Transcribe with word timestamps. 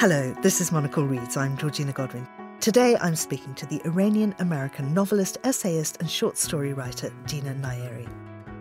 Hello, 0.00 0.34
this 0.40 0.62
is 0.62 0.72
Monocle 0.72 1.04
Reads. 1.04 1.36
I'm 1.36 1.58
Georgina 1.58 1.92
Godwin. 1.92 2.26
Today 2.58 2.96
I'm 3.02 3.14
speaking 3.14 3.54
to 3.56 3.66
the 3.66 3.82
Iranian 3.84 4.34
American 4.38 4.94
novelist, 4.94 5.36
essayist, 5.44 5.98
and 6.00 6.10
short 6.10 6.38
story 6.38 6.72
writer 6.72 7.12
Dina 7.26 7.52
Nayeri. 7.56 8.08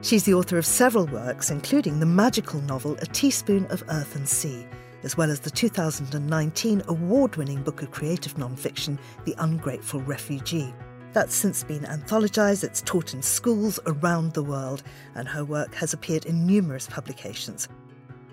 She's 0.02 0.26
the 0.26 0.34
author 0.34 0.58
of 0.58 0.66
several 0.66 1.06
works, 1.06 1.50
including 1.50 1.98
the 1.98 2.06
magical 2.06 2.60
novel 2.64 2.98
A 3.02 3.06
Teaspoon 3.06 3.68
of 3.68 3.86
Earth 3.88 4.18
and 4.18 4.28
Sea, 4.28 4.68
as 5.04 5.16
well 5.16 5.32
as 5.32 5.40
the 5.40 5.50
2019 5.50 6.84
award 6.90 7.38
winning 7.38 7.64
book 7.64 7.84
of 7.84 7.90
creative 7.90 8.34
nonfiction, 8.36 9.00
The 9.24 9.36
Ungrateful 9.38 10.02
Refugee. 10.02 10.74
That's 11.14 11.34
since 11.34 11.64
been 11.64 11.84
anthologised, 11.84 12.66
it's 12.66 12.82
taught 12.82 13.14
in 13.14 13.22
schools 13.22 13.80
around 13.86 14.34
the 14.34 14.44
world, 14.44 14.84
and 15.16 15.26
her 15.30 15.46
work 15.46 15.74
has 15.76 15.94
appeared 15.94 16.26
in 16.26 16.46
numerous 16.46 16.88
publications. 16.88 17.70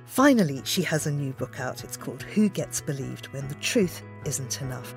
Finally, 0.06 0.62
she 0.64 0.82
has 0.82 1.06
a 1.06 1.12
new 1.12 1.32
book 1.32 1.60
out. 1.60 1.84
It's 1.84 1.96
called 1.96 2.22
Who 2.22 2.48
Gets 2.48 2.80
Believed 2.80 3.26
When 3.26 3.46
the 3.48 3.54
Truth 3.56 4.02
Isn't 4.24 4.62
Enough. 4.62 4.94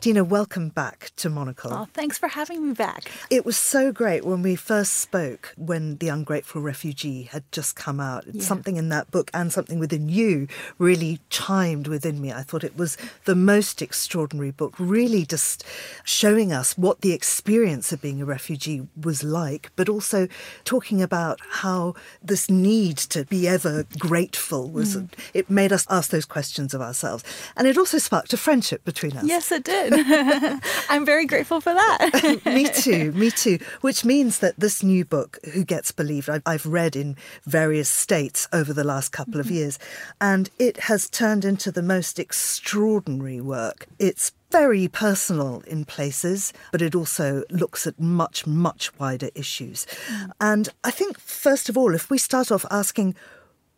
Dina, 0.00 0.24
welcome 0.24 0.70
back 0.70 1.10
to 1.16 1.28
Monocle. 1.28 1.70
Oh, 1.74 1.86
thanks 1.92 2.16
for 2.16 2.28
having 2.28 2.68
me 2.68 2.72
back. 2.72 3.10
It 3.28 3.44
was 3.44 3.58
so 3.58 3.92
great 3.92 4.24
when 4.24 4.40
we 4.40 4.56
first 4.56 4.94
spoke 4.94 5.52
when 5.58 5.98
The 5.98 6.08
Ungrateful 6.08 6.62
Refugee 6.62 7.24
had 7.24 7.44
just 7.52 7.76
come 7.76 8.00
out. 8.00 8.24
Yeah. 8.32 8.42
Something 8.42 8.76
in 8.76 8.88
that 8.88 9.10
book 9.10 9.30
and 9.34 9.52
something 9.52 9.78
within 9.78 10.08
you 10.08 10.48
really 10.78 11.20
chimed 11.28 11.86
within 11.86 12.18
me. 12.18 12.32
I 12.32 12.40
thought 12.40 12.64
it 12.64 12.78
was 12.78 12.96
the 13.26 13.34
most 13.34 13.82
extraordinary 13.82 14.52
book, 14.52 14.74
really 14.78 15.26
just 15.26 15.66
showing 16.02 16.50
us 16.50 16.78
what 16.78 17.02
the 17.02 17.12
experience 17.12 17.92
of 17.92 18.00
being 18.00 18.22
a 18.22 18.24
refugee 18.24 18.88
was 18.98 19.22
like, 19.22 19.70
but 19.76 19.90
also 19.90 20.28
talking 20.64 21.02
about 21.02 21.40
how 21.50 21.92
this 22.22 22.48
need 22.48 22.96
to 22.96 23.26
be 23.26 23.46
ever 23.46 23.84
grateful 23.98 24.70
was, 24.70 24.96
mm. 24.96 25.10
it 25.34 25.50
made 25.50 25.74
us 25.74 25.86
ask 25.90 26.10
those 26.10 26.24
questions 26.24 26.72
of 26.72 26.80
ourselves. 26.80 27.22
And 27.54 27.68
it 27.68 27.76
also 27.76 27.98
sparked 27.98 28.32
a 28.32 28.38
friendship 28.38 28.82
between 28.82 29.14
us. 29.14 29.24
Yes, 29.24 29.52
it 29.52 29.64
did. 29.64 29.89
I'm 30.88 31.04
very 31.04 31.26
grateful 31.26 31.60
for 31.60 31.74
that. 31.74 32.40
me 32.46 32.68
too, 32.68 33.12
me 33.12 33.30
too. 33.30 33.58
Which 33.80 34.04
means 34.04 34.38
that 34.38 34.58
this 34.58 34.82
new 34.82 35.04
book, 35.04 35.38
Who 35.52 35.64
Gets 35.64 35.92
Believed, 35.92 36.28
I've 36.46 36.66
read 36.66 36.96
in 36.96 37.16
various 37.44 37.88
states 37.88 38.48
over 38.52 38.72
the 38.72 38.84
last 38.84 39.10
couple 39.10 39.32
mm-hmm. 39.32 39.40
of 39.40 39.50
years, 39.50 39.78
and 40.20 40.50
it 40.58 40.80
has 40.80 41.08
turned 41.08 41.44
into 41.44 41.72
the 41.72 41.82
most 41.82 42.18
extraordinary 42.18 43.40
work. 43.40 43.86
It's 43.98 44.32
very 44.50 44.88
personal 44.88 45.62
in 45.66 45.84
places, 45.84 46.52
but 46.72 46.82
it 46.82 46.94
also 46.94 47.44
looks 47.50 47.86
at 47.86 48.00
much, 48.00 48.46
much 48.46 48.96
wider 48.98 49.30
issues. 49.34 49.86
Mm. 50.08 50.30
And 50.40 50.68
I 50.82 50.90
think, 50.90 51.18
first 51.20 51.68
of 51.68 51.78
all, 51.78 51.94
if 51.94 52.10
we 52.10 52.18
start 52.18 52.50
off 52.50 52.64
asking 52.70 53.14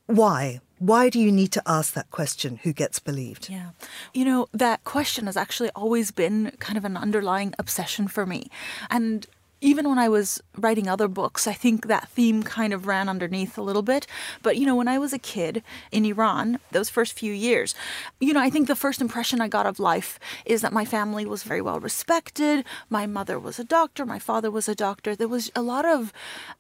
why, 0.07 0.61
why 0.83 1.09
do 1.09 1.21
you 1.21 1.31
need 1.31 1.53
to 1.53 1.63
ask 1.65 1.95
that 1.95 2.11
question? 2.11 2.59
Who 2.65 2.73
gets 2.73 2.99
believed? 2.99 3.49
Yeah. 3.49 3.71
You 4.13 4.25
know, 4.25 4.49
that 4.53 4.83
question 4.83 5.27
has 5.27 5.37
actually 5.37 5.71
always 5.77 6.11
been 6.11 6.51
kind 6.59 6.77
of 6.77 6.85
an 6.85 6.97
underlying 6.97 7.55
obsession 7.57 8.09
for 8.09 8.27
me. 8.27 8.51
And 8.91 9.27
even 9.63 9.89
when 9.89 9.99
I 9.99 10.09
was 10.09 10.43
writing 10.59 10.89
other 10.89 11.07
books, 11.07 11.47
I 11.47 11.53
think 11.53 11.87
that 11.87 12.09
theme 12.09 12.43
kind 12.43 12.73
of 12.73 12.87
ran 12.87 13.09
underneath 13.09 13.57
a 13.57 13.63
little 13.63 13.83
bit. 13.83 14.09
But, 14.43 14.57
you 14.57 14.67
know, 14.67 14.75
when 14.75 14.89
I 14.89 14.99
was 14.99 15.13
a 15.13 15.19
kid 15.19 15.63
in 15.93 16.05
Iran, 16.05 16.59
those 16.73 16.91
first 16.91 17.13
few 17.13 17.33
years, 17.33 17.75
you 18.19 18.33
know, 18.33 18.41
I 18.41 18.51
think 18.51 18.67
the 18.67 18.75
first 18.75 19.01
impression 19.01 19.41
I 19.41 19.47
got 19.47 19.65
of 19.65 19.79
life 19.79 20.19
is 20.45 20.63
that 20.63 20.73
my 20.73 20.85
family 20.85 21.25
was 21.25 21.45
very 21.45 21.63
well 21.63 21.79
respected. 21.79 22.65
My 22.91 23.07
mother 23.07 23.39
was 23.39 23.61
a 23.61 23.65
doctor, 23.65 24.05
my 24.05 24.19
father 24.19 24.51
was 24.51 24.69
a 24.69 24.75
doctor. 24.75 25.15
There 25.15 25.29
was 25.29 25.51
a 25.55 25.63
lot 25.63 25.85
of 25.85 26.13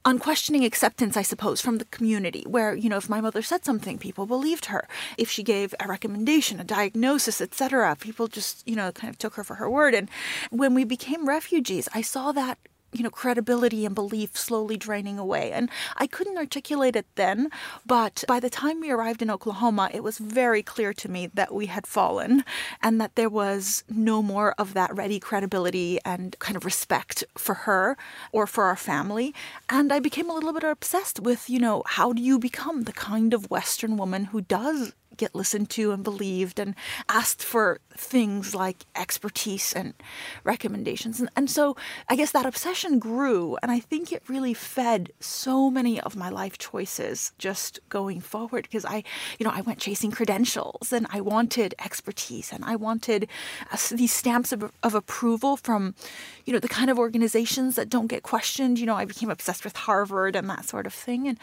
unquestioning 0.04 0.64
acceptance, 0.64 1.16
I 1.16 1.22
suppose, 1.22 1.60
from 1.60 1.78
the 1.78 1.86
community 1.86 2.44
where, 2.46 2.74
you 2.74 2.88
know, 2.88 2.98
if 2.98 3.08
my 3.08 3.20
mother 3.20 3.42
said 3.42 3.64
something, 3.64 3.98
people 3.98 4.26
believed 4.26 4.66
her. 4.66 4.86
If 5.18 5.28
she 5.28 5.42
gave 5.42 5.74
a 5.80 5.88
recommendation, 5.88 6.60
a 6.60 6.64
diagnosis, 6.64 7.40
etc., 7.40 7.96
people 7.98 8.28
just, 8.28 8.66
you 8.66 8.76
know, 8.76 8.92
kind 8.92 9.10
of 9.10 9.18
took 9.18 9.34
her 9.34 9.42
for 9.42 9.56
her 9.56 9.68
word. 9.68 9.92
And 9.92 10.08
when 10.50 10.72
we 10.72 10.84
became 10.84 11.28
refugees, 11.28 11.88
I 11.92 12.02
saw 12.02 12.30
that 12.32 12.58
you 12.92 13.02
know, 13.02 13.10
credibility 13.10 13.86
and 13.86 13.94
belief 13.94 14.36
slowly 14.36 14.76
draining 14.76 15.18
away. 15.18 15.52
And 15.52 15.70
I 15.96 16.06
couldn't 16.06 16.36
articulate 16.36 16.96
it 16.96 17.06
then, 17.14 17.48
but 17.86 18.24
by 18.28 18.38
the 18.38 18.50
time 18.50 18.80
we 18.80 18.90
arrived 18.90 19.22
in 19.22 19.30
Oklahoma, 19.30 19.90
it 19.92 20.02
was 20.02 20.18
very 20.18 20.62
clear 20.62 20.92
to 20.94 21.10
me 21.10 21.28
that 21.34 21.54
we 21.54 21.66
had 21.66 21.86
fallen 21.86 22.44
and 22.82 23.00
that 23.00 23.16
there 23.16 23.30
was 23.30 23.84
no 23.88 24.22
more 24.22 24.54
of 24.58 24.74
that 24.74 24.94
ready 24.94 25.18
credibility 25.18 25.98
and 26.04 26.38
kind 26.38 26.56
of 26.56 26.64
respect 26.64 27.24
for 27.36 27.54
her 27.54 27.96
or 28.30 28.46
for 28.46 28.64
our 28.64 28.76
family. 28.76 29.34
And 29.68 29.92
I 29.92 29.98
became 29.98 30.28
a 30.28 30.34
little 30.34 30.52
bit 30.52 30.64
obsessed 30.64 31.20
with, 31.20 31.48
you 31.48 31.58
know, 31.58 31.82
how 31.86 32.12
do 32.12 32.22
you 32.22 32.38
become 32.38 32.82
the 32.82 32.92
kind 32.92 33.32
of 33.32 33.50
Western 33.50 33.96
woman 33.96 34.26
who 34.26 34.40
does 34.42 34.92
get 35.16 35.34
listened 35.34 35.70
to 35.70 35.92
and 35.92 36.02
believed 36.02 36.58
and 36.58 36.74
asked 37.08 37.42
for 37.42 37.80
things 37.96 38.54
like 38.54 38.86
expertise 38.96 39.72
and 39.72 39.94
recommendations. 40.44 41.20
And, 41.20 41.30
and 41.36 41.50
so 41.50 41.76
I 42.08 42.16
guess 42.16 42.32
that 42.32 42.46
obsession 42.46 42.98
grew, 42.98 43.56
and 43.62 43.70
I 43.70 43.80
think 43.80 44.12
it 44.12 44.28
really 44.28 44.54
fed 44.54 45.12
so 45.20 45.70
many 45.70 46.00
of 46.00 46.16
my 46.16 46.28
life 46.28 46.58
choices 46.58 47.32
just 47.38 47.80
going 47.88 48.20
forward 48.20 48.64
because 48.64 48.84
I, 48.84 49.04
you 49.38 49.44
know, 49.44 49.52
I 49.52 49.60
went 49.60 49.78
chasing 49.78 50.10
credentials 50.10 50.92
and 50.92 51.06
I 51.10 51.20
wanted 51.20 51.74
expertise 51.78 52.52
and 52.52 52.64
I 52.64 52.76
wanted 52.76 53.28
uh, 53.70 53.76
these 53.92 54.12
stamps 54.12 54.52
of, 54.52 54.70
of 54.82 54.94
approval 54.94 55.56
from, 55.56 55.94
you 56.44 56.52
know, 56.52 56.58
the 56.58 56.68
kind 56.68 56.90
of 56.90 56.98
organizations 56.98 57.76
that 57.76 57.88
don't 57.88 58.06
get 58.06 58.22
questioned. 58.22 58.78
You 58.78 58.86
know, 58.86 58.96
I 58.96 59.04
became 59.04 59.30
obsessed 59.30 59.64
with 59.64 59.76
Harvard 59.76 60.36
and 60.36 60.48
that 60.48 60.64
sort 60.64 60.86
of 60.86 60.94
thing. 60.94 61.28
And 61.28 61.38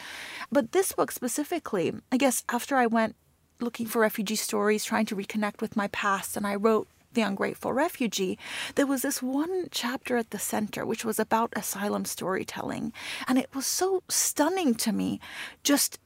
but 0.50 0.72
this 0.72 0.92
book 0.92 1.12
specifically, 1.12 1.92
I 2.10 2.16
guess 2.16 2.44
after 2.48 2.76
I 2.76 2.86
went 2.86 3.16
looking 3.62 3.86
for 3.86 4.00
refugee 4.00 4.36
stories, 4.36 4.84
trying 4.84 5.06
to 5.06 5.16
reconnect 5.16 5.60
with 5.60 5.76
my 5.76 5.88
past, 5.88 6.36
and 6.36 6.46
I 6.46 6.54
wrote 6.54 6.88
the 7.12 7.22
Ungrateful 7.22 7.72
Refugee, 7.72 8.38
there 8.74 8.86
was 8.86 9.02
this 9.02 9.22
one 9.22 9.66
chapter 9.70 10.16
at 10.16 10.30
the 10.30 10.38
center 10.38 10.86
which 10.86 11.04
was 11.04 11.18
about 11.18 11.52
asylum 11.56 12.04
storytelling. 12.04 12.92
And 13.26 13.38
it 13.38 13.54
was 13.54 13.66
so 13.66 14.02
stunning 14.08 14.74
to 14.76 14.92
me 14.92 15.20
just 15.64 15.98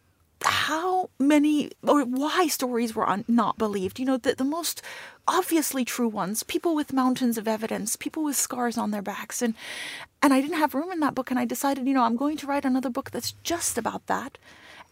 how 0.43 1.09
many 1.19 1.71
or 1.83 2.03
why 2.05 2.49
stories 2.49 2.95
were 2.95 3.09
un- 3.09 3.25
not 3.29 3.57
believed. 3.59 3.99
You 3.99 4.07
know, 4.07 4.17
the, 4.17 4.35
the 4.35 4.45
most 4.45 4.83
obviously 5.27 5.85
true 5.85 6.09
ones, 6.09 6.43
people 6.43 6.75
with 6.75 6.93
mountains 6.93 7.39
of 7.39 7.49
evidence, 7.49 7.97
people 7.97 8.25
with 8.25 8.37
scars 8.37 8.77
on 8.77 8.91
their 8.91 9.03
backs. 9.03 9.41
And, 9.41 9.55
and 10.23 10.35
I 10.35 10.41
didn't 10.41 10.59
have 10.59 10.75
room 10.75 10.93
in 10.93 11.01
that 11.01 11.15
book. 11.15 11.31
And 11.31 11.41
I 11.41 11.45
decided, 11.45 11.87
you 11.87 11.95
know, 11.95 12.03
I'm 12.03 12.17
going 12.17 12.37
to 12.39 12.47
write 12.47 12.65
another 12.65 12.91
book 12.91 13.11
that's 13.11 13.33
just 13.43 13.79
about 13.79 14.07
that 14.07 14.39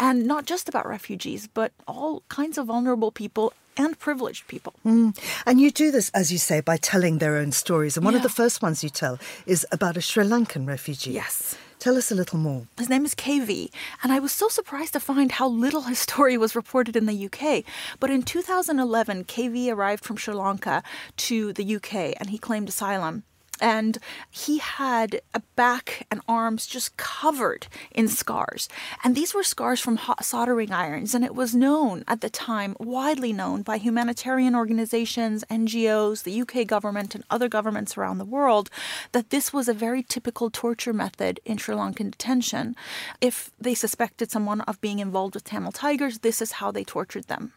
and 0.03 0.27
not 0.27 0.47
just 0.47 0.69
about 0.69 0.85
refugees, 0.85 1.47
but 1.47 1.71
all 1.87 2.25
kinds 2.29 2.59
of 2.59 2.67
vulnerable 2.67 3.13
people 3.13 3.53
and 3.77 3.97
privileged 4.01 4.49
people. 4.49 4.75
Mm. 4.85 5.17
And 5.47 5.61
you 5.61 5.71
do 5.71 5.93
this, 5.93 6.11
as 6.11 6.33
you 6.33 6.39
say, 6.39 6.61
by 6.61 6.77
telling 6.77 7.19
their 7.19 7.37
own 7.37 7.53
stories. 7.53 7.97
And 7.97 8.05
one 8.05 8.15
yeah. 8.15 8.19
of 8.19 8.25
the 8.25 8.29
first 8.43 8.63
ones 8.63 8.83
you 8.83 8.91
tell 8.91 9.21
is 9.47 9.65
about 9.71 9.97
a 9.97 10.01
Sri 10.01 10.25
Lankan 10.25 10.67
refugee. 10.67 11.13
Yes. 11.13 11.57
Tell 11.79 11.97
us 11.97 12.11
a 12.11 12.17
little 12.17 12.39
more. 12.39 12.67
His 12.79 12.89
name 12.89 13.05
is 13.05 13.15
KV, 13.15 13.71
and 14.03 14.13
I 14.13 14.19
was 14.19 14.33
so 14.33 14.49
surprised 14.49 14.93
to 14.95 15.01
find 15.01 15.33
how 15.33 15.49
little 15.49 15.83
his 15.83 16.01
story 16.09 16.37
was 16.37 16.57
reported 16.57 16.97
in 16.97 17.07
the 17.07 17.27
UK. 17.27 17.65
But 18.01 18.11
in 18.11 18.23
2011, 18.23 19.25
KV 19.25 19.73
arrived 19.73 20.05
from 20.05 20.17
Sri 20.17 20.35
Lanka 20.35 20.83
to 21.29 21.53
the 21.53 21.77
UK 21.77 22.15
and 22.19 22.31
he 22.31 22.39
claimed 22.39 22.69
asylum 22.69 23.23
and 23.63 23.99
he 24.29 24.59
had 24.59 25.23
a 25.33 25.41
back 25.55 26.07
and 26.11 26.21
arms 26.27 26.67
just 26.67 26.97
covered 26.97 27.69
in 27.93 28.09
scars. 28.09 28.69
And 29.05 29.15
these 29.15 29.33
were 29.33 29.45
scars 29.45 29.81
from 29.81 29.97
hot 29.97 30.25
soldering 30.25 30.73
irons, 30.73 31.15
and 31.15 31.25
it 31.25 31.35
was 31.35 31.55
known 31.55 32.03
at 32.09 32.21
the 32.21 32.29
time, 32.29 32.75
widely 32.81 33.33
known 33.33 33.63
by 33.63 33.79
humanitarian 33.79 34.57
organizations, 34.57 35.45
NGOs, 35.49 36.25
the 36.25 36.43
UK 36.43 36.67
government, 36.67 37.15
and 37.15 37.25
other 37.31 37.49
governments 37.49 37.97
around 37.97 38.19
the 38.19 38.25
world, 38.25 38.69
that 39.13 39.31
this 39.31 39.53
was 39.53 39.69
a 39.69 39.75
very 39.75 40.03
typical 40.03 40.51
torture 40.51 40.93
method 40.93 41.39
in 41.45 41.57
Sri 41.57 41.77
Lankan 41.77 42.11
detention. 42.11 42.75
If 43.21 43.53
they 43.61 43.75
suspected 43.75 44.33
someone 44.33 44.63
of 44.63 44.81
being 44.81 44.99
involved 44.99 45.35
with 45.35 45.45
Tamil 45.45 45.71
Tigers, 45.71 46.19
this 46.19 46.43
is 46.43 46.53
how 46.53 46.73
they 46.73 46.83
tortured 46.83 47.29
them. 47.29 47.53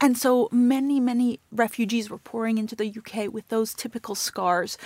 And 0.00 0.16
so 0.16 0.48
many, 0.52 1.00
many 1.00 1.40
refugees 1.50 2.08
were 2.08 2.18
pouring 2.18 2.58
into 2.58 2.76
the 2.76 2.88
UK 2.88 3.32
with 3.32 3.48
those 3.48 3.74
typical 3.74 4.14
scars 4.14 4.78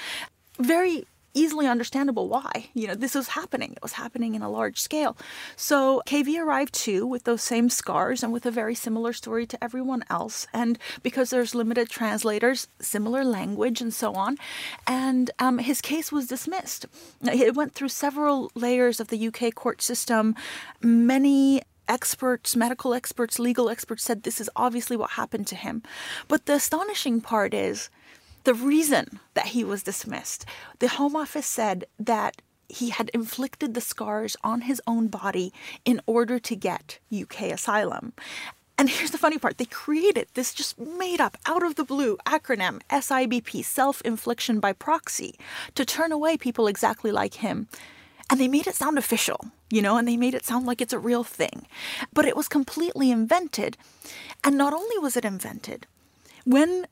very 0.63 1.07
easily 1.35 1.67
understandable 1.67 2.29
why. 2.29 2.69
You 2.75 2.89
know, 2.89 2.95
this 2.95 3.15
was 3.15 3.29
happening. 3.29 3.73
It 3.73 3.83
was 3.83 3.93
happening 3.93 4.35
in 4.35 4.43
a 4.43 4.51
large 4.51 4.79
scale. 4.79 5.17
So 5.57 6.03
KV 6.07 6.39
arrived 6.39 6.75
too 6.75 7.07
with 7.07 7.25
those 7.25 7.43
same 7.43 7.71
scars 7.71 8.23
and 8.23 8.33
with 8.33 8.45
a 8.47 8.51
very 8.51 8.75
similar 8.75 9.13
story 9.13 9.47
to 9.47 9.65
everyone 9.65 10.05
else. 10.11 10.47
And 10.53 10.79
because 11.03 11.31
there's 11.31 11.55
limited 11.55 11.89
translators, 11.89 12.69
similar 12.81 13.25
language, 13.25 13.81
and 13.81 13.95
so 13.95 14.13
on. 14.15 14.39
And 14.87 15.31
um, 15.39 15.59
his 15.59 15.81
case 15.81 16.13
was 16.13 16.27
dismissed. 16.27 16.87
It 17.23 17.55
went 17.55 17.75
through 17.75 17.89
several 17.89 18.51
layers 18.55 19.01
of 19.01 19.09
the 19.09 19.29
UK 19.29 19.55
court 19.55 19.81
system. 19.81 20.35
Many 20.83 21.63
experts, 21.89 22.55
medical 22.55 22.95
experts, 22.95 23.39
legal 23.39 23.69
experts 23.69 24.05
said 24.05 24.23
this 24.23 24.41
is 24.41 24.51
obviously 24.55 24.97
what 24.97 25.13
happened 25.13 25.47
to 25.49 25.57
him. 25.57 25.83
But 26.29 26.47
the 26.47 26.55
astonishing 26.55 27.21
part 27.21 27.55
is 27.55 27.91
the 28.45 28.55
reason 28.55 29.21
that 29.35 29.49
he 29.49 29.65
was 29.65 29.83
dismissed. 29.83 30.45
The 30.79 30.89
Home 30.89 31.17
Office 31.17 31.47
said 31.47 31.85
that 31.99 32.43
he 32.69 32.91
had 32.91 33.11
inflicted 33.11 33.75
the 33.75 33.81
scars 33.81 34.37
on 34.43 34.63
his 34.63 34.81
own 34.87 35.09
body 35.09 35.53
in 35.85 36.01
order 36.07 36.39
to 36.39 36.57
get 36.57 36.99
UK 37.13 37.43
asylum. 37.43 38.15
And 38.79 38.89
here's 38.89 39.11
the 39.11 39.19
funny 39.19 39.39
part 39.39 39.59
they 39.59 39.67
created 39.67 40.29
this 40.35 40.55
just 40.55 40.79
made 40.79 41.21
up, 41.21 41.37
out 41.47 41.63
of 41.63 41.75
the 41.75 41.85
blue 41.85 42.17
acronym 42.27 42.81
SIBP, 42.91 43.65
self 43.65 44.01
infliction 44.03 44.59
by 44.59 44.73
proxy, 44.73 45.39
to 45.75 45.85
turn 45.85 46.11
away 46.11 46.37
people 46.37 46.67
exactly 46.67 47.13
like 47.13 47.35
him. 47.35 47.69
And 48.31 48.41
they 48.41 48.49
made 48.49 48.67
it 48.67 48.75
sound 48.75 48.97
official, 48.97 49.51
you 49.71 49.83
know, 49.83 49.99
and 49.99 50.09
they 50.09 50.17
made 50.17 50.35
it 50.35 50.45
sound 50.45 50.65
like 50.65 50.81
it's 50.81 50.95
a 50.95 50.99
real 50.99 51.23
thing. 51.23 51.67
But 52.15 52.25
it 52.25 52.37
was 52.37 52.49
completely 52.49 53.11
invented. 53.11 53.77
And 54.43 54.57
not 54.57 54.73
only 54.73 54.99
was 54.99 55.17
it 55.17 55.25
invented, 55.25 55.87
when 56.45 56.87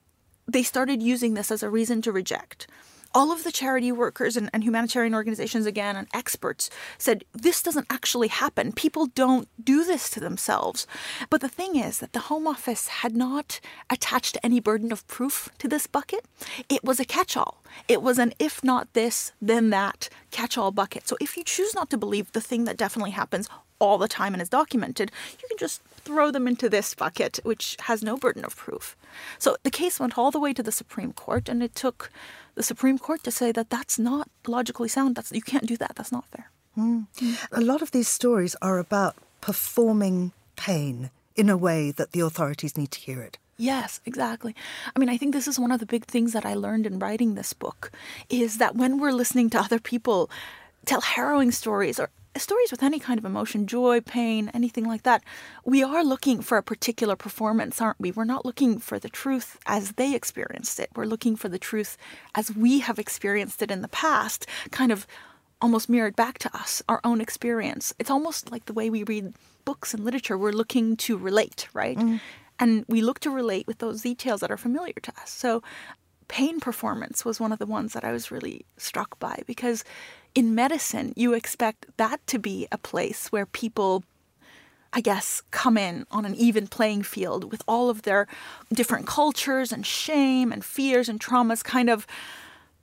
they 0.52 0.62
started 0.62 1.02
using 1.02 1.34
this 1.34 1.50
as 1.50 1.62
a 1.62 1.70
reason 1.70 2.02
to 2.02 2.12
reject, 2.12 2.66
all 3.12 3.32
of 3.32 3.42
the 3.42 3.52
charity 3.52 3.90
workers 3.90 4.36
and, 4.36 4.48
and, 4.52 4.62
humanitarian 4.62 5.14
organizations 5.14 5.66
again 5.66 5.96
and 5.96 6.06
experts 6.14 6.70
said 6.96 7.24
this 7.32 7.62
doesn't 7.62 7.86
actually 7.90 8.28
happen. 8.28 8.72
People 8.72 9.06
don't 9.06 9.48
do 9.62 9.84
this 9.84 10.08
to 10.10 10.20
themselves. 10.20 10.86
But 11.28 11.40
the 11.40 11.48
thing 11.48 11.74
is 11.76 11.98
that 11.98 12.12
the 12.12 12.20
Home 12.20 12.46
Office 12.46 12.86
had 12.86 13.16
not 13.16 13.60
attached 13.88 14.38
any 14.42 14.60
burden 14.60 14.92
of 14.92 15.06
proof 15.08 15.48
to 15.58 15.66
this 15.66 15.86
bucket. 15.88 16.24
It 16.68 16.84
was 16.84 17.00
a 17.00 17.04
catch 17.04 17.36
all. 17.36 17.64
It 17.88 18.02
was 18.02 18.18
an 18.18 18.32
if 18.38 18.62
not 18.62 18.92
this, 18.92 19.32
then 19.42 19.70
that 19.70 20.08
catch 20.30 20.56
all 20.56 20.70
bucket. 20.70 21.08
So 21.08 21.16
if 21.20 21.36
you 21.36 21.42
choose 21.42 21.74
not 21.74 21.90
to 21.90 21.98
believe 21.98 22.30
the 22.30 22.40
thing 22.40 22.64
that 22.64 22.76
definitely 22.76 23.12
happens 23.12 23.48
all 23.80 23.98
the 23.98 24.08
time 24.08 24.32
and 24.32 24.40
is 24.40 24.48
documented, 24.48 25.10
you 25.42 25.48
can 25.48 25.58
just 25.58 25.82
throw 26.04 26.30
them 26.30 26.46
into 26.46 26.68
this 26.68 26.94
bucket, 26.94 27.40
which 27.42 27.76
has 27.80 28.02
no 28.02 28.16
burden 28.16 28.44
of 28.44 28.56
proof. 28.56 28.96
So 29.38 29.56
the 29.62 29.70
case 29.70 29.98
went 29.98 30.16
all 30.16 30.30
the 30.30 30.40
way 30.40 30.52
to 30.52 30.62
the 30.62 30.72
Supreme 30.72 31.12
Court, 31.12 31.48
and 31.48 31.62
it 31.62 31.74
took 31.74 32.10
the 32.54 32.62
Supreme 32.62 32.98
Court 32.98 33.24
to 33.24 33.30
say 33.30 33.52
that 33.52 33.70
that's 33.70 33.98
not 33.98 34.28
logically 34.46 34.88
sound. 34.88 35.16
That's 35.16 35.32
you 35.32 35.42
can't 35.42 35.66
do 35.66 35.76
that. 35.78 35.92
That's 35.96 36.12
not 36.12 36.26
fair. 36.26 36.50
Mm. 36.78 37.06
A 37.52 37.60
lot 37.60 37.82
of 37.82 37.90
these 37.90 38.08
stories 38.08 38.54
are 38.62 38.78
about 38.78 39.16
performing 39.40 40.32
pain 40.56 41.10
in 41.34 41.48
a 41.50 41.56
way 41.56 41.90
that 41.90 42.12
the 42.12 42.20
authorities 42.20 42.76
need 42.76 42.90
to 42.92 43.00
hear 43.00 43.22
it. 43.22 43.38
Yes, 43.56 44.00
exactly. 44.06 44.54
I 44.94 44.98
mean, 44.98 45.10
I 45.10 45.18
think 45.18 45.34
this 45.34 45.46
is 45.48 45.58
one 45.58 45.70
of 45.70 45.80
the 45.80 45.86
big 45.86 46.06
things 46.06 46.32
that 46.32 46.46
I 46.46 46.54
learned 46.54 46.86
in 46.86 46.98
writing 46.98 47.34
this 47.34 47.52
book 47.52 47.92
is 48.30 48.56
that 48.56 48.74
when 48.74 48.98
we're 48.98 49.12
listening 49.12 49.50
to 49.50 49.60
other 49.60 49.78
people 49.78 50.30
tell 50.86 51.02
harrowing 51.02 51.50
stories 51.50 52.00
or 52.00 52.08
stories 52.36 52.70
with 52.70 52.82
any 52.82 52.98
kind 52.98 53.18
of 53.18 53.24
emotion, 53.24 53.66
joy, 53.66 54.00
pain, 54.00 54.50
anything 54.54 54.84
like 54.84 55.02
that, 55.02 55.22
we 55.64 55.82
are 55.82 56.04
looking 56.04 56.40
for 56.40 56.58
a 56.58 56.62
particular 56.62 57.16
performance, 57.16 57.80
aren't 57.80 58.00
we? 58.00 58.12
We're 58.12 58.24
not 58.24 58.44
looking 58.44 58.78
for 58.78 58.98
the 58.98 59.08
truth 59.08 59.58
as 59.66 59.92
they 59.92 60.14
experienced 60.14 60.78
it. 60.78 60.90
We're 60.94 61.06
looking 61.06 61.36
for 61.36 61.48
the 61.48 61.58
truth 61.58 61.96
as 62.34 62.54
we 62.54 62.80
have 62.80 62.98
experienced 62.98 63.62
it 63.62 63.70
in 63.70 63.82
the 63.82 63.88
past, 63.88 64.46
kind 64.70 64.92
of 64.92 65.06
almost 65.60 65.88
mirrored 65.88 66.16
back 66.16 66.38
to 66.38 66.56
us, 66.56 66.82
our 66.88 67.00
own 67.04 67.20
experience. 67.20 67.92
It's 67.98 68.10
almost 68.10 68.50
like 68.50 68.66
the 68.66 68.72
way 68.72 68.90
we 68.90 69.02
read 69.02 69.34
books 69.64 69.92
and 69.92 70.04
literature. 70.04 70.38
We're 70.38 70.52
looking 70.52 70.96
to 70.98 71.18
relate, 71.18 71.68
right? 71.74 71.98
Mm. 71.98 72.20
And 72.58 72.84
we 72.88 73.00
look 73.00 73.20
to 73.20 73.30
relate 73.30 73.66
with 73.66 73.78
those 73.78 74.02
details 74.02 74.40
that 74.40 74.50
are 74.50 74.56
familiar 74.56 74.94
to 75.02 75.12
us. 75.20 75.30
So, 75.30 75.62
pain 76.30 76.60
performance 76.60 77.24
was 77.24 77.40
one 77.40 77.50
of 77.50 77.58
the 77.58 77.66
ones 77.66 77.92
that 77.92 78.04
I 78.04 78.12
was 78.12 78.30
really 78.30 78.64
struck 78.76 79.18
by 79.18 79.42
because 79.48 79.82
in 80.32 80.54
medicine, 80.54 81.12
you 81.16 81.34
expect 81.34 81.86
that 81.96 82.24
to 82.28 82.38
be 82.38 82.68
a 82.70 82.78
place 82.78 83.32
where 83.32 83.46
people, 83.46 84.04
I 84.92 85.00
guess, 85.00 85.42
come 85.50 85.76
in 85.76 86.06
on 86.08 86.24
an 86.24 86.36
even 86.36 86.68
playing 86.68 87.02
field 87.02 87.50
with 87.50 87.64
all 87.66 87.90
of 87.90 88.02
their 88.02 88.28
different 88.72 89.08
cultures 89.08 89.72
and 89.72 89.84
shame 89.84 90.52
and 90.52 90.64
fears 90.64 91.08
and 91.08 91.18
traumas 91.18 91.64
kind 91.64 91.90
of 91.90 92.06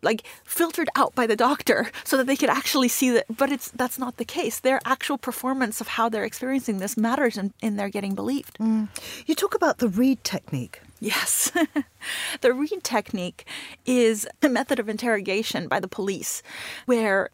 like 0.01 0.23
filtered 0.44 0.89
out 0.95 1.13
by 1.15 1.27
the 1.27 1.35
doctor 1.35 1.91
so 2.03 2.17
that 2.17 2.27
they 2.27 2.35
could 2.35 2.49
actually 2.49 2.88
see 2.88 3.09
that 3.09 3.25
but 3.35 3.51
it's 3.51 3.71
that's 3.71 3.97
not 3.97 4.17
the 4.17 4.25
case 4.25 4.59
their 4.59 4.79
actual 4.85 5.17
performance 5.17 5.81
of 5.81 5.88
how 5.89 6.09
they're 6.09 6.23
experiencing 6.23 6.79
this 6.79 6.97
matters 6.97 7.38
in, 7.38 7.53
in 7.61 7.75
their 7.75 7.89
getting 7.89 8.15
believed 8.15 8.57
mm. 8.59 8.88
you 9.25 9.35
talk 9.35 9.55
about 9.55 9.79
the 9.79 9.88
reid 9.88 10.23
technique 10.23 10.81
Yes. 10.99 11.51
the 12.41 12.53
Reid 12.53 12.83
technique 12.83 13.45
is 13.85 14.27
a 14.41 14.49
method 14.49 14.79
of 14.79 14.89
interrogation 14.89 15.67
by 15.67 15.79
the 15.79 15.88
police 15.88 16.41
where 16.85 17.29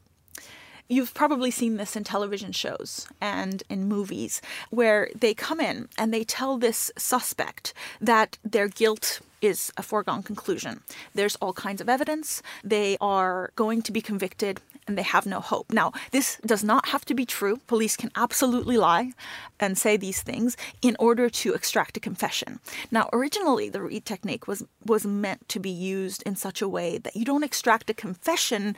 You've 0.90 1.14
probably 1.14 1.50
seen 1.50 1.78
this 1.78 1.96
in 1.96 2.04
television 2.04 2.52
shows 2.52 3.08
and 3.22 3.64
in 3.70 3.88
movies 3.88 4.42
where 4.70 5.10
they 5.16 5.34
come 5.34 5.60
in 5.60 5.88
and 5.98 6.14
they 6.14 6.24
tell 6.24 6.58
this 6.58 6.92
suspect 6.98 7.74
that 8.02 8.38
their 8.44 8.68
guilt 8.68 9.22
is 9.42 9.72
a 9.78 9.84
foregone 9.84 10.24
conclusion. 10.24 10.82
There's 11.14 11.36
all 11.38 11.54
kinds 11.54 11.82
of 11.82 11.90
evidence. 11.90 12.42
They 12.64 12.98
are 13.02 13.52
going 13.56 13.82
to 13.84 13.92
be 13.92 14.02
convicted 14.02 14.62
and 14.88 14.98
they 14.98 15.04
have 15.04 15.26
no 15.26 15.40
hope. 15.40 15.72
Now, 15.72 15.94
this 16.12 16.38
does 16.46 16.64
not 16.64 16.88
have 16.88 17.06
to 17.06 17.14
be 17.14 17.26
true. 17.26 17.58
Police 17.68 17.96
can 17.96 18.12
absolutely 18.16 18.78
lie 18.78 19.14
and 19.60 19.78
say 19.78 19.98
these 19.98 20.22
things 20.22 20.58
in 20.82 20.96
order 21.00 21.30
to 21.30 21.54
extract 21.54 21.98
a 21.98 22.02
confession. 22.02 22.60
Now, 22.92 23.10
originally 23.14 23.70
the 23.70 23.82
Reid 23.82 24.06
technique 24.06 24.48
was 24.48 24.64
was 24.86 25.06
meant 25.06 25.48
to 25.50 25.60
be 25.60 25.70
used 25.70 26.24
in 26.24 26.36
such 26.36 26.62
a 26.62 26.68
way 26.68 26.98
that 26.98 27.16
you 27.16 27.26
don't 27.26 27.44
extract 27.44 27.90
a 27.90 27.94
confession 27.94 28.76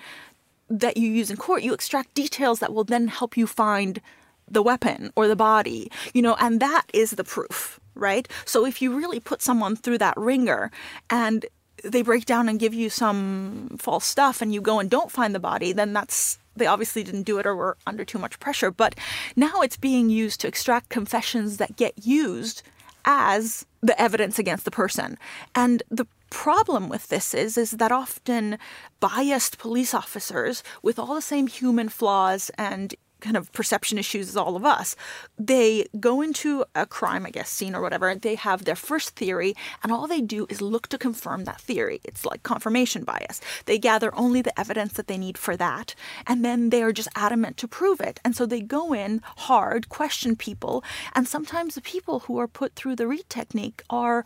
that 0.70 0.98
you 0.98 1.12
use 1.12 1.30
in 1.30 1.38
court, 1.38 1.64
you 1.64 1.74
extract 1.74 2.14
details 2.14 2.60
that 2.60 2.74
will 2.74 2.84
then 2.84 3.08
help 3.08 3.38
you 3.38 3.48
find 3.48 4.02
the 4.50 4.62
weapon 4.62 5.12
or 5.16 5.28
the 5.28 5.36
body, 5.36 5.92
you 6.14 6.22
know, 6.22 6.36
and 6.40 6.60
that 6.60 6.84
is 6.94 7.12
the 7.12 7.24
proof, 7.24 7.80
right? 7.96 8.28
So 8.46 8.66
if 8.66 8.82
you 8.82 8.96
really 8.96 9.20
put 9.20 9.42
someone 9.42 9.76
through 9.76 9.98
that 10.00 10.18
ringer 10.18 10.72
and 11.10 11.46
they 11.84 12.02
break 12.02 12.26
down 12.26 12.50
and 12.50 12.60
give 12.60 12.74
you 12.74 12.90
some 12.90 13.76
false 13.80 14.06
stuff 14.06 14.42
and 14.42 14.54
you 14.54 14.62
go 14.62 14.80
and 14.80 14.90
don't 14.90 15.12
find 15.12 15.36
the 15.36 15.40
body, 15.40 15.72
then 15.72 15.94
that's 15.94 16.40
they 16.56 16.68
obviously 16.68 17.04
didn't 17.04 17.24
do 17.24 17.38
it 17.38 17.46
or 17.46 17.56
were 17.56 17.78
under 17.86 18.06
too 18.06 18.18
much 18.18 18.40
pressure. 18.40 18.72
But 18.72 18.96
now 19.36 19.62
it's 19.62 19.78
being 19.78 20.10
used 20.10 20.40
to 20.42 20.48
extract 20.48 20.90
confessions 20.90 21.58
that 21.58 21.76
get 21.76 22.06
used 22.06 22.64
as 23.04 23.66
the 23.82 24.00
evidence 24.02 24.40
against 24.40 24.64
the 24.66 24.72
person. 24.72 25.18
And 25.54 25.84
the 25.90 26.06
problem 26.36 26.90
with 26.90 27.08
this 27.08 27.34
is 27.34 27.58
is 27.58 27.72
that 27.72 27.94
often 27.94 28.60
biased 29.00 29.58
police 29.58 29.94
officers 29.94 30.64
with 30.84 31.00
all 31.00 31.16
the 31.16 31.22
same 31.22 31.48
human 31.48 31.88
flaws 31.88 32.52
and 32.58 32.94
kind 33.22 33.38
of 33.38 33.52
perception 33.54 33.98
issues 33.98 34.28
as 34.28 34.36
all 34.38 34.58
of 34.58 34.66
us. 34.66 34.98
They 35.40 35.88
go 35.98 36.22
into 36.22 36.66
a 36.76 36.86
crime, 36.86 37.26
I 37.26 37.32
guess, 37.32 37.50
scene 37.50 37.74
or 37.74 37.82
whatever. 37.82 38.14
They 38.14 38.36
have 38.36 38.66
their 38.66 38.76
first 38.76 39.12
theory, 39.16 39.56
and 39.82 39.94
all 39.94 40.08
they 40.08 40.20
do 40.20 40.46
is 40.50 40.62
look 40.62 40.90
to 40.90 40.98
confirm 40.98 41.46
that 41.46 41.62
theory. 41.62 42.02
It's 42.04 42.26
like 42.26 42.44
confirmation 42.44 43.06
bias. 43.06 43.40
They 43.66 43.80
gather 43.80 44.14
only 44.14 44.42
the 44.42 44.60
evidence 44.60 44.94
that 44.94 45.08
they 45.08 45.18
need 45.18 45.38
for 45.38 45.56
that, 45.56 45.96
and 46.28 46.44
then 46.44 46.70
they 46.70 46.84
are 46.84 46.92
just 46.92 47.16
adamant 47.16 47.56
to 47.58 47.68
prove 47.80 48.02
it. 48.02 48.20
And 48.26 48.36
so 48.36 48.46
they 48.46 48.62
go 48.62 48.94
in 48.94 49.22
hard, 49.48 49.88
question 49.88 50.36
people, 50.36 50.84
and 51.16 51.28
sometimes 51.28 51.76
the 51.76 51.82
people 51.94 52.20
who 52.20 52.38
are 52.38 52.58
put 52.60 52.76
through 52.76 52.98
the 52.98 53.08
Reid 53.08 53.30
technique 53.30 53.82
are 53.90 54.26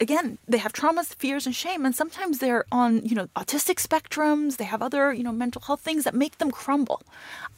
again, 0.00 0.38
they 0.46 0.58
have 0.58 0.72
traumas, 0.72 1.14
fears, 1.14 1.46
and 1.46 1.54
shame, 1.54 1.84
and 1.84 1.94
sometimes 1.94 2.38
they're 2.38 2.64
on, 2.70 3.04
you 3.04 3.14
know, 3.14 3.28
autistic 3.36 3.76
spectrums. 3.76 4.56
They 4.56 4.64
have 4.64 4.82
other, 4.82 5.12
you 5.12 5.22
know, 5.22 5.32
mental 5.32 5.62
health 5.62 5.80
things 5.80 6.04
that 6.04 6.14
make 6.14 6.38
them 6.38 6.50
crumble. 6.50 7.02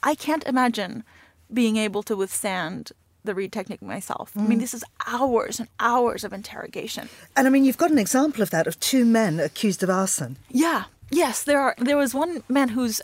I 0.02 0.14
can't 0.14 0.46
imagine 0.46 1.04
being 1.52 1.76
able 1.76 2.02
to 2.04 2.16
withstand 2.16 2.92
the 3.24 3.34
Reid 3.34 3.52
technique 3.52 3.82
myself. 3.82 4.32
Mm. 4.34 4.40
I 4.40 4.46
mean, 4.46 4.58
mm. 4.58 4.62
this 4.62 4.74
is 4.74 4.84
hours 5.06 5.60
and 5.60 5.68
hours 5.80 6.24
of 6.24 6.32
interrogation. 6.32 7.08
And 7.36 7.46
I 7.46 7.50
mean, 7.50 7.64
you've 7.64 7.78
got 7.78 7.90
an 7.90 7.98
example 7.98 8.42
of 8.42 8.50
that 8.50 8.66
of 8.66 8.78
two 8.80 9.04
men 9.04 9.40
accused 9.40 9.82
of 9.82 9.90
arson. 9.90 10.36
Yeah. 10.50 10.84
Yes, 11.10 11.42
there 11.42 11.60
are. 11.60 11.74
There 11.78 11.96
was 11.96 12.14
one 12.14 12.42
man 12.48 12.70
whose 12.70 13.00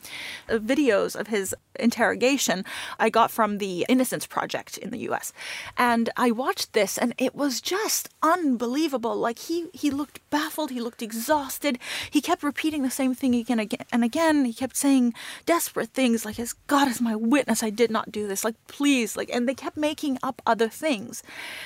uh, 0.48 0.58
videos 0.58 1.18
of 1.18 1.28
his 1.28 1.54
interrogation 1.80 2.64
I 2.98 3.08
got 3.08 3.30
from 3.30 3.58
the 3.58 3.86
Innocence 3.88 4.26
Project 4.26 4.76
in 4.78 4.90
the 4.90 4.98
U.S. 4.98 5.32
And 5.78 6.10
I 6.16 6.30
watched 6.30 6.74
this, 6.74 6.98
and 6.98 7.14
it 7.16 7.34
was 7.34 7.62
just 7.62 8.10
unbelievable. 8.22 9.16
Like 9.16 9.38
he 9.38 9.68
he 9.72 9.90
looked 9.90 10.20
baffled, 10.28 10.70
he 10.70 10.80
looked 10.80 11.02
exhausted. 11.02 11.78
He 12.10 12.20
kept 12.20 12.42
repeating 12.42 12.82
the 12.82 12.90
same 12.90 13.14
thing 13.14 13.34
again, 13.34 13.58
again 13.58 13.86
and 13.90 14.04
again. 14.04 14.44
He 14.44 14.52
kept 14.52 14.76
saying 14.76 15.14
desperate 15.46 15.90
things 15.90 16.26
like, 16.26 16.38
"As 16.38 16.52
God 16.66 16.88
is 16.88 17.00
my 17.00 17.16
witness, 17.16 17.62
I 17.62 17.70
did 17.70 17.90
not 17.90 18.12
do 18.12 18.28
this." 18.28 18.44
Like, 18.44 18.56
please, 18.68 19.16
like, 19.16 19.30
and 19.32 19.48
they 19.48 19.54
kept 19.54 19.78
making 19.78 20.18
up 20.22 20.42
other 20.46 20.68
things. 20.68 21.22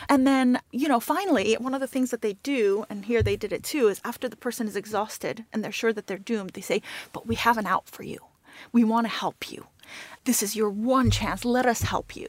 And 0.09 0.25
then, 0.25 0.61
you 0.71 0.87
know, 0.87 1.01
finally, 1.01 1.55
one 1.55 1.75
of 1.75 1.81
the 1.81 1.89
things 1.89 2.13
that 2.13 2.23
they 2.23 2.35
do, 2.45 2.87
and 2.89 3.07
here 3.07 3.25
they 3.25 3.37
did 3.37 3.53
it 3.53 3.65
too, 3.65 3.89
is 3.89 4.01
after 4.05 4.29
the 4.29 4.37
person 4.37 4.69
is 4.69 4.77
exhausted 4.77 5.45
and 5.53 5.65
they're 5.65 5.73
sure 5.73 5.93
that 5.93 6.07
they're 6.07 6.28
doomed, 6.31 6.53
they 6.53 6.67
say, 6.71 6.79
"But 7.15 7.27
we 7.31 7.35
have 7.47 7.59
an 7.59 7.67
out 7.75 7.87
for 7.95 8.05
you. 8.13 8.21
We 8.77 8.85
want 8.93 9.05
to 9.07 9.21
help 9.25 9.41
you." 9.53 9.61
This 10.29 10.43
is 10.43 10.57
your 10.61 10.69
one 10.69 11.11
chance. 11.11 11.41
Let 11.45 11.67
us 11.75 11.83
help 11.95 12.09
you. 12.21 12.29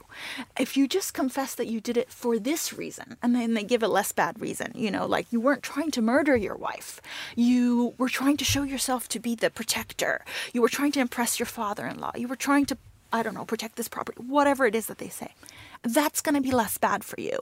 If 0.57 0.77
you 0.77 0.87
just 0.87 1.13
confess 1.21 1.51
that 1.55 1.67
you 1.67 1.79
did 1.81 1.97
it 1.97 2.09
for 2.21 2.39
this 2.39 2.63
reason, 2.81 3.07
and 3.21 3.35
then 3.35 3.53
they 3.53 3.63
give 3.63 3.83
a 3.83 3.95
less 3.97 4.11
bad 4.13 4.39
reason, 4.39 4.71
you 4.75 4.89
know, 4.95 5.05
like 5.15 5.27
you 5.33 5.41
weren't 5.41 5.63
trying 5.71 5.91
to 5.91 6.01
murder 6.01 6.35
your 6.37 6.55
wife, 6.55 7.01
you 7.35 7.93
were 7.97 8.07
trying 8.19 8.37
to 8.37 8.45
show 8.53 8.63
yourself 8.63 9.09
to 9.09 9.19
be 9.19 9.35
the 9.35 9.49
protector, 9.49 10.23
you 10.53 10.61
were 10.61 10.75
trying 10.77 10.93
to 10.93 11.01
impress 11.01 11.39
your 11.39 11.51
father 11.59 11.85
in 11.91 11.99
law, 11.99 12.13
you 12.15 12.29
were 12.29 12.43
trying 12.47 12.65
to, 12.67 12.77
I 13.11 13.21
don't 13.23 13.37
know, 13.37 13.51
protect 13.53 13.75
this 13.75 13.89
property, 13.89 14.19
whatever 14.37 14.63
it 14.65 14.75
is 14.75 14.85
that 14.85 14.99
they 14.99 15.09
say, 15.09 15.31
that's 15.83 16.21
going 16.21 16.35
to 16.35 16.49
be 16.49 16.61
less 16.61 16.77
bad 16.77 17.03
for 17.03 17.19
you. 17.19 17.37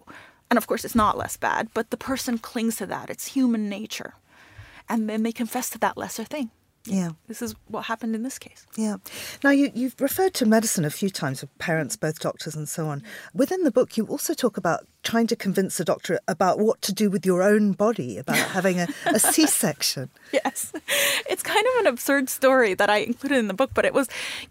And 0.50 0.58
of 0.58 0.66
course, 0.66 0.86
it's 0.86 1.02
not 1.04 1.18
less 1.24 1.38
bad, 1.38 1.70
but 1.76 1.92
the 1.92 1.98
person 1.98 2.40
clings 2.40 2.78
to 2.78 2.88
that. 2.88 3.12
It's 3.12 3.28
human 3.38 3.70
nature. 3.70 4.14
And 4.90 5.10
then 5.10 5.24
they 5.24 5.32
confess 5.32 5.70
to 5.72 5.80
that 5.80 5.98
lesser 5.98 6.24
thing. 6.24 6.52
Yeah. 6.86 7.12
This 7.28 7.42
is 7.42 7.56
what 7.68 7.86
happened 7.86 8.16
in 8.16 8.24
this 8.24 8.40
case. 8.40 8.66
Yeah. 8.76 8.98
Now, 9.44 9.50
you, 9.50 9.72
you've 9.74 10.00
referred 10.00 10.34
to 10.36 10.46
medicine 10.46 10.86
a 10.86 10.90
few 10.90 11.10
times 11.10 11.42
with 11.42 11.56
parents, 11.58 11.96
both 11.96 12.20
doctors, 12.20 12.56
and 12.56 12.68
so 12.68 12.88
on. 12.88 13.04
Within 13.34 13.64
the 13.64 13.72
book, 13.72 13.98
you 13.98 14.06
also 14.06 14.34
talk 14.34 14.58
about 14.58 14.88
trying 15.04 15.28
to 15.28 15.36
convince 15.36 15.80
a 15.80 15.86
doctor 15.86 16.20
about 16.28 16.60
what 16.60 16.82
to 16.82 16.94
do 16.94 17.10
with 17.10 17.26
your 17.26 17.42
own 17.42 17.72
body, 17.74 18.18
about 18.18 18.38
having 18.58 18.80
a, 18.80 18.88
a 19.06 19.20
C 19.20 19.48
section. 19.48 20.10
Yes. 20.32 20.74
It's 21.30 21.44
kind 21.44 21.66
of 21.66 21.82
an 21.82 21.88
absurd 21.88 22.30
story 22.30 22.74
that 22.74 22.90
I 22.90 22.98
included 22.98 23.38
in 23.38 23.48
the 23.48 23.54
book, 23.54 23.72
but 23.74 23.86
it 23.86 23.94
was 23.94 24.08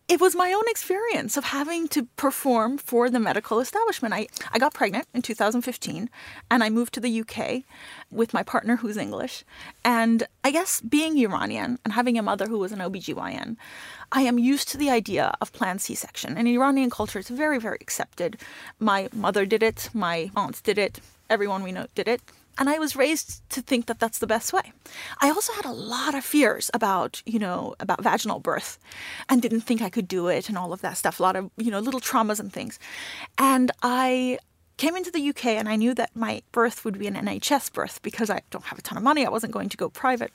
it 0.09 0.21
was 0.21 0.35
my 0.35 0.53
own 0.53 0.65
experience 0.69 1.37
of 1.37 1.45
having 1.45 1.89
to 1.89 2.05
perform 2.17 2.79
for 2.79 3.11
the 3.11 3.21
medical 3.21 3.61
establishment. 3.61 4.15
I, 4.15 4.29
I 4.53 4.59
got 4.59 4.75
pregnant 4.75 5.07
in 5.15 5.23
2015 5.23 6.09
and 6.51 6.65
I 6.65 6.71
moved 6.71 6.95
to 6.95 7.01
the 7.01 7.21
UK 7.21 7.63
with 8.11 8.33
my 8.33 8.43
partner 8.43 8.77
who's 8.77 8.97
English. 8.97 9.45
And 9.85 10.27
I 10.45 10.51
guess 10.51 10.81
being 10.81 11.19
Iranian 11.19 11.79
and 11.85 11.93
having 11.93 12.19
a 12.19 12.23
mother 12.31 12.47
who 12.47 12.59
was 12.59 12.73
an 12.73 12.81
OBGYN, 12.87 13.57
I 14.13 14.23
am 14.31 14.39
used 14.53 14.69
to 14.69 14.79
the 14.79 14.91
idea 15.01 15.27
of 15.41 15.53
planned 15.59 15.81
C 15.81 15.95
section. 15.95 16.37
In 16.37 16.47
Iranian 16.47 16.91
culture, 16.99 17.21
it's 17.21 17.31
very, 17.45 17.59
very 17.67 17.79
accepted. 17.81 18.31
My 18.91 19.01
mother 19.13 19.45
did 19.47 19.63
it, 19.63 19.79
my 19.95 20.17
aunts 20.41 20.61
did 20.61 20.79
it, 20.87 20.95
everyone 21.31 21.63
we 21.63 21.73
know 21.73 21.87
did 21.95 22.09
it. 22.15 22.21
And 22.59 22.71
I 22.71 22.79
was 22.79 22.97
raised 22.97 23.29
to 23.51 23.61
think 23.61 23.85
that 23.87 24.01
that's 24.01 24.19
the 24.19 24.27
best 24.27 24.53
way. 24.53 24.73
I 25.21 25.29
also 25.29 25.53
had 25.53 25.67
a 25.67 25.81
lot 25.97 26.15
of 26.15 26.25
fears 26.25 26.71
about, 26.73 27.23
you 27.27 27.39
know, 27.39 27.75
about 27.81 28.03
vaginal 28.03 28.41
birth 28.41 28.79
and 29.29 29.43
didn't 29.43 29.61
think 29.61 29.83
I 29.83 29.91
could 29.91 30.09
do 30.09 30.29
it 30.29 30.49
and 30.49 30.57
all 30.57 30.73
of 30.73 30.81
that 30.81 30.97
stuff, 30.97 31.21
a 31.21 31.23
lot 31.23 31.37
of, 31.37 31.51
you 31.59 31.71
know, 31.71 31.81
little 31.81 32.01
traumas 32.01 32.41
and 32.41 32.51
things. 32.53 32.79
And 33.37 33.71
I 33.83 34.39
came 34.77 34.97
into 34.97 35.11
the 35.11 35.29
UK 35.31 35.45
and 35.61 35.69
I 35.69 35.77
knew 35.77 35.95
that 35.95 36.11
my 36.15 36.43
birth 36.53 36.85
would 36.85 36.99
be 36.99 37.07
an 37.07 37.15
NHS 37.15 37.73
birth 37.73 38.01
because 38.03 38.31
I 38.31 38.41
don't 38.51 38.65
have 38.71 38.79
a 38.79 38.83
ton 38.83 38.99
of 38.99 39.05
money. 39.05 39.27
I 39.27 39.31
wasn't 39.31 39.53
going 39.53 39.71
to 39.71 39.77
go 39.77 39.89
private. 39.89 40.33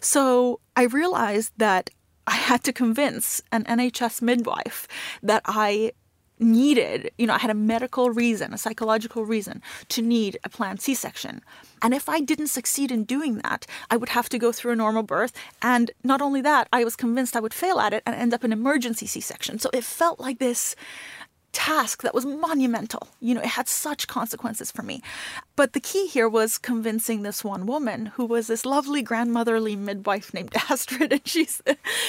So 0.00 0.60
I 0.76 0.84
realized 0.84 1.52
that 1.58 1.90
I 2.26 2.36
had 2.36 2.64
to 2.64 2.72
convince 2.72 3.42
an 3.52 3.64
NHS 3.64 4.22
midwife 4.22 4.86
that 5.22 5.42
I 5.46 5.92
needed, 6.40 7.10
you 7.18 7.26
know, 7.26 7.34
I 7.34 7.38
had 7.38 7.50
a 7.50 7.54
medical 7.54 8.10
reason, 8.10 8.54
a 8.54 8.58
psychological 8.58 9.26
reason 9.26 9.62
to 9.88 10.00
need 10.00 10.38
a 10.42 10.48
planned 10.48 10.80
C 10.80 10.94
section. 10.94 11.42
And 11.82 11.92
if 11.92 12.08
I 12.08 12.20
didn't 12.20 12.48
succeed 12.48 12.90
in 12.90 13.04
doing 13.04 13.38
that, 13.38 13.66
I 13.90 13.96
would 13.96 14.10
have 14.10 14.28
to 14.30 14.38
go 14.38 14.50
through 14.50 14.72
a 14.72 14.76
normal 14.76 15.02
birth. 15.02 15.32
And 15.60 15.90
not 16.02 16.22
only 16.22 16.40
that, 16.40 16.68
I 16.72 16.84
was 16.84 16.96
convinced 16.96 17.36
I 17.36 17.40
would 17.40 17.54
fail 17.54 17.78
at 17.78 17.92
it 17.92 18.02
and 18.06 18.14
end 18.14 18.32
up 18.32 18.42
in 18.42 18.52
emergency 18.52 19.06
C 19.06 19.20
section. 19.20 19.58
So 19.58 19.70
it 19.72 19.84
felt 19.84 20.18
like 20.18 20.38
this 20.38 20.74
task 21.52 22.02
that 22.02 22.14
was 22.14 22.24
monumental. 22.24 23.08
You 23.20 23.34
know, 23.34 23.40
it 23.40 23.48
had 23.48 23.68
such 23.68 24.06
consequences 24.06 24.70
for 24.70 24.82
me. 24.82 25.02
But 25.56 25.72
the 25.72 25.80
key 25.80 26.06
here 26.06 26.28
was 26.28 26.58
convincing 26.58 27.22
this 27.22 27.44
one 27.44 27.66
woman 27.66 28.06
who 28.06 28.24
was 28.24 28.46
this 28.46 28.64
lovely 28.64 29.02
grandmotherly 29.02 29.76
midwife 29.76 30.32
named 30.32 30.54
Astrid 30.70 31.12
and 31.12 31.26
she's 31.26 31.62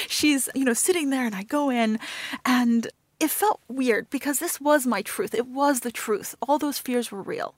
she's, 0.07 0.49
you 0.55 0.65
know, 0.65 0.73
sitting 0.73 1.09
there 1.09 1.25
and 1.25 1.35
I 1.35 1.43
go 1.43 1.69
in 1.69 1.99
and 2.45 2.87
it 3.19 3.29
felt 3.29 3.61
weird 3.67 4.09
because 4.09 4.39
this 4.39 4.59
was 4.59 4.87
my 4.87 5.01
truth. 5.03 5.35
It 5.35 5.47
was 5.47 5.81
the 5.81 5.91
truth. 5.91 6.35
All 6.41 6.57
those 6.57 6.79
fears 6.79 7.11
were 7.11 7.21
real. 7.21 7.53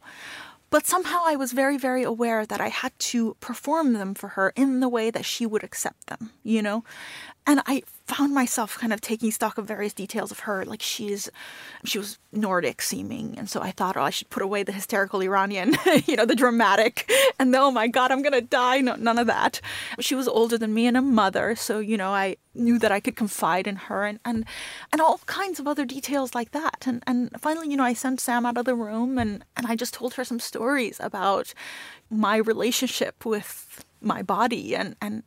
But 0.74 0.88
somehow 0.88 1.22
I 1.24 1.36
was 1.36 1.52
very, 1.52 1.78
very 1.78 2.02
aware 2.02 2.48
that 2.48 2.60
I 2.60 2.70
had 2.70 2.98
to 3.14 3.38
perform 3.40 3.94
them 3.94 4.16
for 4.16 4.30
her 4.30 4.52
in 4.56 4.80
the 4.80 4.90
way 4.90 5.12
that 5.12 5.24
she 5.24 5.46
would 5.46 5.64
accept 5.64 6.08
them, 6.08 6.32
you 6.44 6.64
know? 6.64 6.84
And 7.46 7.62
I 7.66 7.84
found 8.06 8.34
myself 8.34 8.78
kind 8.78 8.94
of 8.94 9.02
taking 9.02 9.32
stock 9.32 9.58
of 9.58 9.66
various 9.66 9.94
details 9.94 10.32
of 10.32 10.40
her. 10.40 10.66
Like 10.66 10.82
she's, 10.82 11.30
she 11.84 11.98
was 11.98 12.18
Nordic 12.32 12.82
seeming. 12.82 13.38
And 13.38 13.50
so 13.50 13.62
I 13.62 13.72
thought, 13.72 13.98
oh, 13.98 14.04
I 14.04 14.10
should 14.10 14.30
put 14.30 14.44
away 14.44 14.64
the 14.64 14.72
hysterical 14.72 15.22
Iranian, 15.22 15.76
you 16.06 16.16
know, 16.16 16.26
the 16.26 16.36
dramatic. 16.36 17.10
And 17.40 17.56
oh 17.56 17.72
my 17.72 17.88
God, 17.88 18.12
I'm 18.12 18.24
to 18.24 18.42
die. 18.42 18.80
No, 18.82 18.96
none 18.96 19.18
of 19.18 19.28
that. 19.28 19.62
She 20.00 20.16
was 20.16 20.28
older 20.28 20.58
than 20.58 20.74
me 20.74 20.88
and 20.88 20.98
a 20.98 21.02
mother. 21.02 21.56
So, 21.56 21.80
you 21.80 21.98
know, 21.98 22.12
I 22.12 22.38
knew 22.54 22.78
that 22.80 22.92
I 22.92 23.00
could 23.00 23.16
confide 23.16 23.68
in 23.68 23.76
her 23.76 24.06
and, 24.06 24.20
and, 24.24 24.46
and 24.92 25.02
all 25.02 25.20
kinds 25.26 25.60
of 25.60 25.68
other 25.68 25.86
details 25.86 26.36
like 26.36 26.52
that. 26.52 26.86
And, 26.86 27.04
and 27.08 27.30
finally, 27.40 27.70
you 27.70 27.78
know, 27.78 27.84
I 27.84 27.94
sent 27.94 28.20
Sam 28.20 28.46
out 28.46 28.58
of 28.58 28.66
the 28.66 28.76
room 28.76 29.18
and, 29.18 29.44
and 29.58 29.68
I 29.68 29.76
just 29.76 29.94
told 29.94 30.14
her 30.16 30.24
some 30.24 30.40
stories 30.40 30.98
about 31.00 31.54
my 32.10 32.38
relationship 32.38 33.26
with 33.26 33.86
my 34.02 34.22
body 34.22 34.76
and, 34.76 34.96
and 35.02 35.24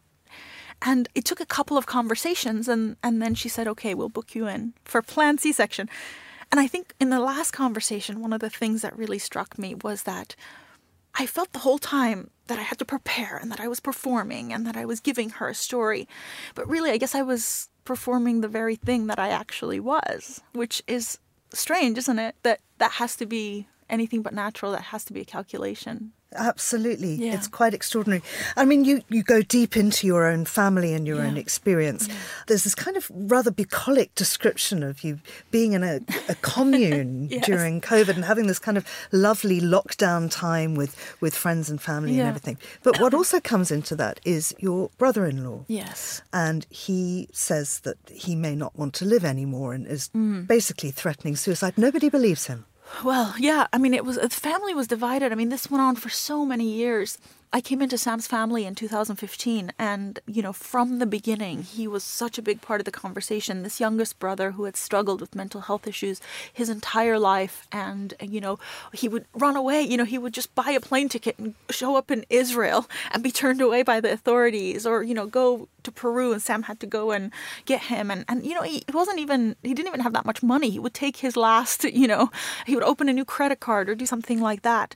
and 0.82 1.08
it 1.14 1.24
took 1.24 1.40
a 1.40 1.46
couple 1.46 1.76
of 1.76 1.86
conversations, 1.86 2.68
and, 2.68 2.96
and 3.02 3.20
then 3.20 3.34
she 3.34 3.48
said, 3.48 3.66
okay, 3.68 3.94
we'll 3.94 4.08
book 4.08 4.34
you 4.34 4.46
in 4.46 4.74
for 4.84 5.02
planned 5.02 5.40
C 5.40 5.52
section. 5.52 5.88
And 6.52 6.60
I 6.60 6.66
think 6.66 6.94
in 7.00 7.10
the 7.10 7.20
last 7.20 7.50
conversation, 7.50 8.20
one 8.20 8.32
of 8.32 8.40
the 8.40 8.50
things 8.50 8.82
that 8.82 8.96
really 8.96 9.18
struck 9.18 9.58
me 9.58 9.74
was 9.74 10.04
that 10.04 10.36
I 11.18 11.26
felt 11.26 11.52
the 11.52 11.60
whole 11.60 11.78
time 11.78 12.30
that 12.46 12.58
I 12.58 12.62
had 12.62 12.78
to 12.78 12.84
prepare 12.84 13.36
and 13.36 13.50
that 13.50 13.60
I 13.60 13.68
was 13.68 13.80
performing 13.80 14.52
and 14.52 14.66
that 14.66 14.76
I 14.76 14.84
was 14.84 15.00
giving 15.00 15.30
her 15.30 15.48
a 15.48 15.54
story. 15.54 16.06
But 16.54 16.68
really, 16.68 16.90
I 16.90 16.98
guess 16.98 17.14
I 17.14 17.22
was 17.22 17.68
performing 17.84 18.40
the 18.40 18.48
very 18.48 18.76
thing 18.76 19.06
that 19.06 19.18
I 19.18 19.30
actually 19.30 19.80
was, 19.80 20.42
which 20.52 20.82
is 20.86 21.18
strange, 21.52 21.98
isn't 21.98 22.18
it? 22.18 22.36
That 22.42 22.60
that 22.78 22.92
has 22.92 23.16
to 23.16 23.26
be 23.26 23.66
anything 23.88 24.22
but 24.22 24.34
natural, 24.34 24.72
that 24.72 24.82
has 24.82 25.04
to 25.06 25.12
be 25.12 25.22
a 25.22 25.24
calculation. 25.24 26.12
Absolutely. 26.34 27.14
Yeah. 27.14 27.34
It's 27.34 27.48
quite 27.48 27.72
extraordinary. 27.72 28.22
I 28.56 28.64
mean, 28.64 28.84
you, 28.84 29.02
you 29.08 29.22
go 29.22 29.42
deep 29.42 29.76
into 29.76 30.06
your 30.06 30.26
own 30.26 30.44
family 30.44 30.92
and 30.92 31.06
your 31.06 31.18
yeah. 31.18 31.28
own 31.28 31.36
experience. 31.36 32.08
Yeah. 32.08 32.14
There's 32.48 32.64
this 32.64 32.74
kind 32.74 32.96
of 32.96 33.10
rather 33.14 33.50
bucolic 33.50 34.14
description 34.14 34.82
of 34.82 35.04
you 35.04 35.20
being 35.50 35.72
in 35.72 35.82
a, 35.82 36.00
a 36.28 36.34
commune 36.42 37.28
yes. 37.30 37.46
during 37.46 37.80
COVID 37.80 38.16
and 38.16 38.24
having 38.24 38.46
this 38.46 38.58
kind 38.58 38.76
of 38.76 38.86
lovely 39.12 39.60
lockdown 39.60 40.30
time 40.30 40.74
with, 40.74 41.16
with 41.20 41.34
friends 41.34 41.70
and 41.70 41.80
family 41.80 42.18
and 42.18 42.28
everything. 42.28 42.58
But 42.82 43.00
what 43.00 43.14
also 43.14 43.40
comes 43.40 43.70
into 43.70 43.94
that 43.96 44.20
is 44.24 44.54
your 44.58 44.90
brother 44.98 45.26
in 45.26 45.44
law. 45.44 45.64
Yes. 45.68 46.22
And 46.32 46.66
he 46.70 47.28
says 47.32 47.80
that 47.80 47.96
he 48.10 48.34
may 48.34 48.54
not 48.54 48.76
want 48.76 48.94
to 48.94 49.04
live 49.04 49.24
anymore 49.24 49.72
and 49.72 49.86
is 49.86 50.08
mm. 50.08 50.46
basically 50.46 50.90
threatening 50.90 51.36
suicide. 51.36 51.74
Nobody 51.76 52.08
believes 52.08 52.46
him. 52.46 52.66
Well, 53.04 53.34
yeah. 53.38 53.66
I 53.72 53.78
mean, 53.78 53.94
it 53.94 54.04
was 54.04 54.16
the 54.16 54.28
family 54.30 54.74
was 54.74 54.86
divided. 54.86 55.32
I 55.32 55.34
mean, 55.34 55.48
this 55.48 55.70
went 55.70 55.82
on 55.82 55.96
for 55.96 56.08
so 56.08 56.44
many 56.44 56.68
years. 56.68 57.18
I 57.56 57.62
came 57.62 57.80
into 57.80 57.96
Sam's 57.96 58.26
family 58.26 58.66
in 58.66 58.74
2015, 58.74 59.72
and 59.78 60.20
you 60.26 60.42
know, 60.42 60.52
from 60.52 60.98
the 60.98 61.06
beginning, 61.06 61.62
he 61.62 61.88
was 61.88 62.04
such 62.04 62.36
a 62.36 62.42
big 62.42 62.60
part 62.60 62.82
of 62.82 62.84
the 62.84 62.90
conversation. 62.90 63.62
This 63.62 63.80
youngest 63.80 64.18
brother 64.18 64.50
who 64.50 64.64
had 64.64 64.76
struggled 64.76 65.22
with 65.22 65.34
mental 65.34 65.62
health 65.62 65.86
issues 65.86 66.20
his 66.52 66.68
entire 66.68 67.18
life, 67.18 67.66
and 67.72 68.12
you 68.20 68.42
know, 68.42 68.58
he 68.92 69.08
would 69.08 69.24
run 69.32 69.56
away. 69.56 69.80
You 69.80 69.96
know, 69.96 70.04
he 70.04 70.18
would 70.18 70.34
just 70.34 70.54
buy 70.54 70.70
a 70.72 70.80
plane 70.80 71.08
ticket 71.08 71.38
and 71.38 71.54
show 71.70 71.96
up 71.96 72.10
in 72.10 72.26
Israel 72.28 72.90
and 73.12 73.22
be 73.22 73.30
turned 73.30 73.62
away 73.62 73.82
by 73.82 74.02
the 74.02 74.12
authorities, 74.12 74.84
or 74.84 75.02
you 75.02 75.14
know, 75.14 75.26
go 75.26 75.66
to 75.84 75.90
Peru, 75.90 76.34
and 76.34 76.42
Sam 76.42 76.64
had 76.64 76.78
to 76.80 76.86
go 76.86 77.10
and 77.10 77.32
get 77.64 77.84
him. 77.84 78.10
And 78.10 78.26
and 78.28 78.44
you 78.44 78.52
know, 78.52 78.64
he 78.64 78.84
wasn't 78.92 79.18
even 79.18 79.56
he 79.62 79.72
didn't 79.72 79.88
even 79.88 80.00
have 80.00 80.12
that 80.12 80.26
much 80.26 80.42
money. 80.42 80.68
He 80.68 80.78
would 80.78 80.92
take 80.92 81.16
his 81.16 81.38
last, 81.38 81.84
you 81.84 82.06
know, 82.06 82.30
he 82.66 82.74
would 82.74 82.84
open 82.84 83.08
a 83.08 83.14
new 83.14 83.24
credit 83.24 83.60
card 83.60 83.88
or 83.88 83.94
do 83.94 84.04
something 84.04 84.42
like 84.42 84.60
that 84.60 84.94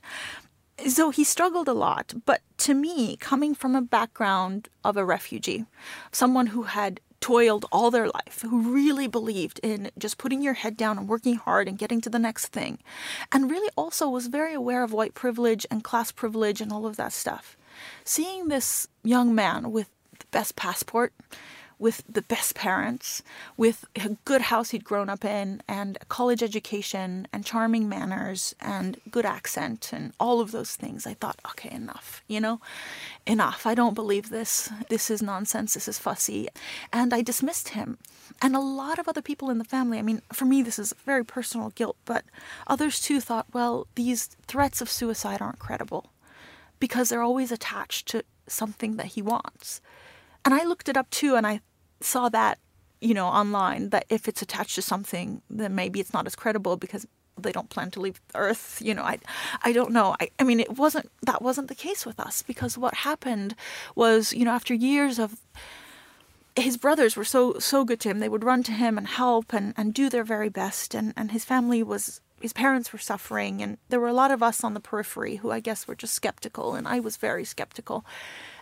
so 0.87 1.09
he 1.09 1.23
struggled 1.23 1.67
a 1.67 1.73
lot. 1.73 2.13
But 2.25 2.41
to 2.59 2.73
me, 2.73 3.17
coming 3.17 3.55
from 3.55 3.75
a 3.75 3.81
background 3.81 4.69
of 4.83 4.97
a 4.97 5.05
refugee, 5.05 5.65
someone 6.11 6.47
who 6.47 6.63
had 6.63 6.99
toiled 7.19 7.65
all 7.71 7.91
their 7.91 8.07
life, 8.07 8.41
who 8.41 8.73
really 8.73 9.07
believed 9.07 9.59
in 9.61 9.91
just 9.97 10.17
putting 10.17 10.41
your 10.41 10.55
head 10.55 10.75
down 10.75 10.97
and 10.97 11.07
working 11.07 11.35
hard 11.35 11.67
and 11.67 11.77
getting 11.77 12.01
to 12.01 12.09
the 12.09 12.19
next 12.19 12.47
thing, 12.47 12.79
and 13.31 13.49
really 13.49 13.69
also 13.77 14.09
was 14.09 14.27
very 14.27 14.53
aware 14.53 14.83
of 14.83 14.91
white 14.91 15.13
privilege 15.13 15.65
and 15.69 15.83
class 15.83 16.11
privilege 16.11 16.61
and 16.61 16.73
all 16.73 16.85
of 16.85 16.97
that 16.97 17.13
stuff. 17.13 17.55
Seeing 18.03 18.47
this 18.47 18.87
young 19.03 19.33
man 19.35 19.71
with 19.71 19.89
the 20.19 20.25
best 20.31 20.55
passport, 20.55 21.13
with 21.81 22.03
the 22.07 22.21
best 22.21 22.53
parents, 22.53 23.23
with 23.57 23.85
a 23.95 24.15
good 24.23 24.43
house 24.43 24.69
he'd 24.69 24.83
grown 24.83 25.09
up 25.09 25.25
in, 25.25 25.63
and 25.67 25.97
a 25.99 26.05
college 26.05 26.43
education, 26.43 27.27
and 27.33 27.43
charming 27.43 27.89
manners, 27.89 28.53
and 28.61 29.01
good 29.09 29.25
accent, 29.25 29.91
and 29.91 30.13
all 30.19 30.39
of 30.39 30.51
those 30.51 30.75
things. 30.75 31.07
I 31.07 31.15
thought, 31.15 31.39
okay, 31.47 31.71
enough, 31.71 32.23
you 32.27 32.39
know, 32.39 32.61
enough. 33.25 33.65
I 33.65 33.73
don't 33.73 33.95
believe 33.95 34.29
this. 34.29 34.69
This 34.89 35.09
is 35.09 35.23
nonsense. 35.23 35.73
This 35.73 35.87
is 35.87 35.97
fussy. 35.97 36.47
And 36.93 37.15
I 37.15 37.23
dismissed 37.23 37.69
him. 37.69 37.97
And 38.43 38.55
a 38.55 38.59
lot 38.59 38.99
of 38.99 39.07
other 39.07 39.23
people 39.23 39.49
in 39.49 39.57
the 39.57 39.63
family, 39.65 39.97
I 39.97 40.03
mean, 40.03 40.21
for 40.31 40.45
me, 40.45 40.61
this 40.61 40.77
is 40.77 40.93
very 41.03 41.25
personal 41.25 41.71
guilt, 41.71 41.97
but 42.05 42.25
others 42.67 43.01
too 43.01 43.19
thought, 43.19 43.47
well, 43.53 43.87
these 43.95 44.27
threats 44.47 44.81
of 44.81 44.89
suicide 44.89 45.41
aren't 45.41 45.59
credible 45.59 46.11
because 46.79 47.09
they're 47.09 47.23
always 47.23 47.51
attached 47.51 48.07
to 48.09 48.23
something 48.45 48.97
that 48.97 49.07
he 49.07 49.21
wants. 49.23 49.81
And 50.45 50.53
I 50.53 50.63
looked 50.63 50.89
it 50.89 50.97
up 50.97 51.09
too, 51.09 51.35
and 51.35 51.45
I 51.45 51.61
saw 52.01 52.29
that, 52.29 52.59
you 52.99 53.13
know, 53.13 53.27
online 53.27 53.89
that 53.89 54.05
if 54.09 54.27
it's 54.27 54.41
attached 54.41 54.75
to 54.75 54.81
something, 54.81 55.41
then 55.49 55.75
maybe 55.75 55.99
it's 55.99 56.13
not 56.13 56.27
as 56.27 56.35
credible 56.35 56.77
because 56.77 57.07
they 57.37 57.51
don't 57.51 57.69
plan 57.69 57.91
to 57.91 58.01
leave 58.01 58.21
Earth. 58.35 58.81
You 58.83 58.93
know, 58.93 59.03
I, 59.03 59.19
I 59.63 59.71
don't 59.71 59.91
know. 59.91 60.15
I, 60.19 60.29
I 60.39 60.43
mean, 60.43 60.59
it 60.59 60.77
wasn't 60.77 61.11
that 61.23 61.41
wasn't 61.41 61.67
the 61.67 61.75
case 61.75 62.05
with 62.05 62.19
us 62.19 62.41
because 62.41 62.77
what 62.77 62.93
happened 62.93 63.55
was, 63.95 64.33
you 64.33 64.45
know, 64.45 64.51
after 64.51 64.73
years 64.73 65.19
of 65.19 65.39
his 66.55 66.77
brothers 66.77 67.15
were 67.15 67.23
so 67.23 67.57
so 67.59 67.85
good 67.85 67.99
to 68.01 68.09
him. 68.09 68.19
They 68.19 68.29
would 68.29 68.43
run 68.43 68.63
to 68.63 68.71
him 68.71 68.97
and 68.97 69.07
help 69.07 69.53
and, 69.53 69.73
and 69.77 69.93
do 69.93 70.09
their 70.09 70.23
very 70.23 70.49
best 70.49 70.93
and, 70.93 71.13
and 71.15 71.31
his 71.31 71.45
family 71.45 71.81
was 71.81 72.21
his 72.41 72.53
parents 72.53 72.91
were 72.91 72.99
suffering, 72.99 73.61
and 73.61 73.77
there 73.89 73.99
were 73.99 74.07
a 74.07 74.13
lot 74.13 74.31
of 74.31 74.41
us 74.41 74.63
on 74.63 74.73
the 74.73 74.79
periphery 74.79 75.37
who 75.37 75.51
I 75.51 75.59
guess 75.59 75.87
were 75.87 75.95
just 75.95 76.13
skeptical, 76.13 76.75
and 76.75 76.87
I 76.87 76.99
was 76.99 77.17
very 77.17 77.45
skeptical. 77.45 78.05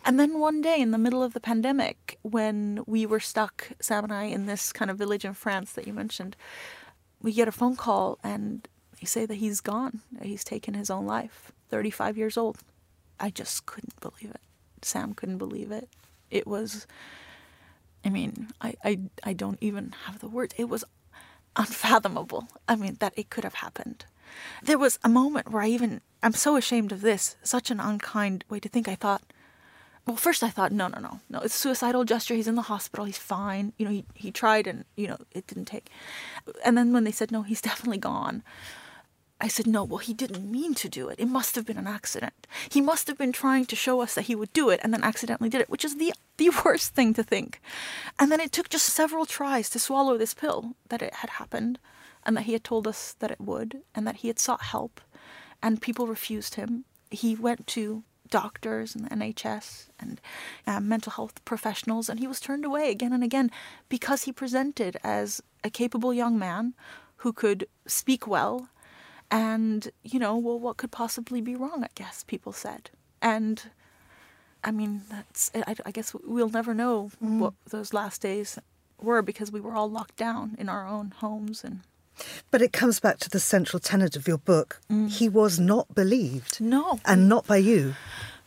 And 0.05 0.19
then 0.19 0.39
one 0.39 0.61
day 0.61 0.79
in 0.79 0.91
the 0.91 0.97
middle 0.97 1.23
of 1.23 1.33
the 1.33 1.39
pandemic, 1.39 2.19
when 2.21 2.81
we 2.85 3.05
were 3.05 3.19
stuck, 3.19 3.69
Sam 3.79 4.05
and 4.05 4.13
I, 4.13 4.23
in 4.23 4.45
this 4.45 4.71
kind 4.71 4.91
of 4.91 4.97
village 4.97 5.25
in 5.25 5.33
France 5.33 5.73
that 5.73 5.87
you 5.87 5.93
mentioned, 5.93 6.35
we 7.21 7.33
get 7.33 7.47
a 7.47 7.51
phone 7.51 7.75
call 7.75 8.17
and 8.23 8.67
they 8.99 9.05
say 9.05 9.25
that 9.25 9.35
he's 9.35 9.61
gone. 9.61 10.01
He's 10.21 10.43
taken 10.43 10.73
his 10.73 10.89
own 10.89 11.05
life, 11.05 11.51
35 11.69 12.17
years 12.17 12.37
old. 12.37 12.59
I 13.19 13.29
just 13.29 13.65
couldn't 13.65 13.99
believe 13.99 14.31
it. 14.33 14.41
Sam 14.81 15.13
couldn't 15.13 15.37
believe 15.37 15.71
it. 15.71 15.89
It 16.31 16.47
was, 16.47 16.87
I 18.05 18.09
mean, 18.09 18.49
I, 18.61 18.75
I, 18.83 18.99
I 19.23 19.33
don't 19.33 19.57
even 19.61 19.93
have 20.05 20.19
the 20.19 20.29
words. 20.29 20.53
It 20.57 20.69
was 20.69 20.85
unfathomable. 21.55 22.47
I 22.67 22.75
mean, 22.75 22.97
that 22.99 23.13
it 23.15 23.29
could 23.29 23.43
have 23.43 23.55
happened. 23.55 24.05
There 24.63 24.77
was 24.77 24.99
a 25.03 25.09
moment 25.09 25.51
where 25.51 25.63
I 25.63 25.67
even, 25.67 26.01
I'm 26.21 26.33
so 26.33 26.55
ashamed 26.55 26.91
of 26.91 27.01
this, 27.01 27.35
such 27.43 27.71
an 27.71 27.79
unkind 27.79 28.45
way 28.49 28.59
to 28.59 28.69
think. 28.69 28.87
I 28.87 28.95
thought, 28.95 29.23
well, 30.05 30.15
first 30.15 30.43
I 30.43 30.49
thought, 30.49 30.71
no, 30.71 30.87
no, 30.87 30.99
no, 30.99 31.19
no, 31.29 31.39
it's 31.39 31.55
a 31.55 31.57
suicidal 31.57 32.03
gesture. 32.03 32.33
He's 32.33 32.47
in 32.47 32.55
the 32.55 32.63
hospital. 32.63 33.05
He's 33.05 33.17
fine. 33.17 33.73
You 33.77 33.85
know, 33.85 33.91
he, 33.91 34.05
he 34.13 34.31
tried 34.31 34.65
and, 34.65 34.85
you 34.95 35.07
know, 35.07 35.17
it 35.31 35.45
didn't 35.47 35.65
take. 35.65 35.89
And 36.63 36.77
then 36.77 36.93
when 36.93 37.03
they 37.03 37.11
said, 37.11 37.31
no, 37.31 37.43
he's 37.43 37.61
definitely 37.61 37.97
gone, 37.97 38.43
I 39.41 39.47
said, 39.47 39.67
no, 39.67 39.85
well, 39.85 39.99
he 39.99 40.13
didn't 40.13 40.51
mean 40.51 40.73
to 40.75 40.89
do 40.89 41.07
it. 41.07 41.19
It 41.19 41.27
must 41.27 41.55
have 41.55 41.65
been 41.65 41.77
an 41.77 41.87
accident. 41.87 42.45
He 42.69 42.81
must 42.81 43.07
have 43.07 43.17
been 43.17 43.31
trying 43.31 43.65
to 43.67 43.75
show 43.75 44.01
us 44.01 44.13
that 44.15 44.23
he 44.23 44.35
would 44.35 44.51
do 44.51 44.69
it 44.69 44.81
and 44.83 44.93
then 44.93 45.03
accidentally 45.03 45.49
did 45.49 45.61
it, 45.61 45.69
which 45.69 45.85
is 45.85 45.97
the, 45.97 46.13
the 46.37 46.49
worst 46.65 46.93
thing 46.93 47.13
to 47.13 47.23
think. 47.23 47.61
And 48.19 48.31
then 48.31 48.41
it 48.41 48.51
took 48.51 48.67
just 48.69 48.87
several 48.87 49.25
tries 49.25 49.69
to 49.69 49.79
swallow 49.79 50.17
this 50.17 50.33
pill 50.33 50.75
that 50.89 51.01
it 51.01 51.15
had 51.15 51.31
happened 51.31 51.79
and 52.25 52.35
that 52.35 52.43
he 52.43 52.53
had 52.53 52.65
told 52.65 52.85
us 52.85 53.15
that 53.19 53.31
it 53.31 53.39
would 53.39 53.81
and 53.95 54.05
that 54.05 54.17
he 54.17 54.27
had 54.27 54.39
sought 54.39 54.61
help 54.61 54.99
and 55.63 55.81
people 55.81 56.07
refused 56.07 56.55
him. 56.55 56.83
He 57.09 57.35
went 57.35 57.65
to 57.67 58.03
doctors 58.29 58.93
and 58.93 59.05
the 59.05 59.09
NHS 59.09 59.87
and 59.99 60.21
uh, 60.67 60.79
mental 60.79 61.13
health 61.13 61.43
professionals 61.45 62.09
and 62.09 62.19
he 62.19 62.27
was 62.27 62.39
turned 62.39 62.65
away 62.65 62.91
again 62.91 63.13
and 63.13 63.23
again 63.23 63.49
because 63.87 64.23
he 64.23 64.31
presented 64.31 64.97
as 65.03 65.41
a 65.63 65.69
capable 65.69 66.13
young 66.13 66.37
man 66.37 66.73
who 67.17 67.33
could 67.33 67.67
speak 67.87 68.27
well 68.27 68.69
and, 69.31 69.89
you 70.03 70.19
know, 70.19 70.37
well, 70.37 70.59
what 70.59 70.77
could 70.77 70.91
possibly 70.91 71.41
be 71.41 71.55
wrong, 71.55 71.83
I 71.83 71.89
guess 71.95 72.23
people 72.23 72.51
said. 72.51 72.89
And 73.21 73.61
I 74.63 74.71
mean, 74.71 75.01
that's, 75.09 75.51
I, 75.55 75.75
I 75.85 75.91
guess 75.91 76.15
we'll 76.23 76.49
never 76.49 76.73
know 76.73 77.11
mm. 77.23 77.39
what 77.39 77.53
those 77.69 77.93
last 77.93 78.21
days 78.21 78.57
were 79.01 79.21
because 79.21 79.51
we 79.51 79.61
were 79.61 79.75
all 79.75 79.89
locked 79.89 80.17
down 80.17 80.55
in 80.59 80.67
our 80.67 80.85
own 80.85 81.13
homes 81.17 81.63
and 81.63 81.81
but 82.51 82.61
it 82.61 82.73
comes 82.73 82.99
back 82.99 83.17
to 83.19 83.29
the 83.29 83.39
central 83.39 83.79
tenet 83.79 84.17
of 84.17 84.27
your 84.27 84.37
book. 84.37 84.81
Mm. 84.91 85.09
He 85.09 85.29
was 85.29 85.57
not 85.57 85.95
believed. 85.95 86.59
No. 86.59 86.99
And 87.05 87.29
not 87.29 87.47
by 87.47 87.57
you. 87.57 87.95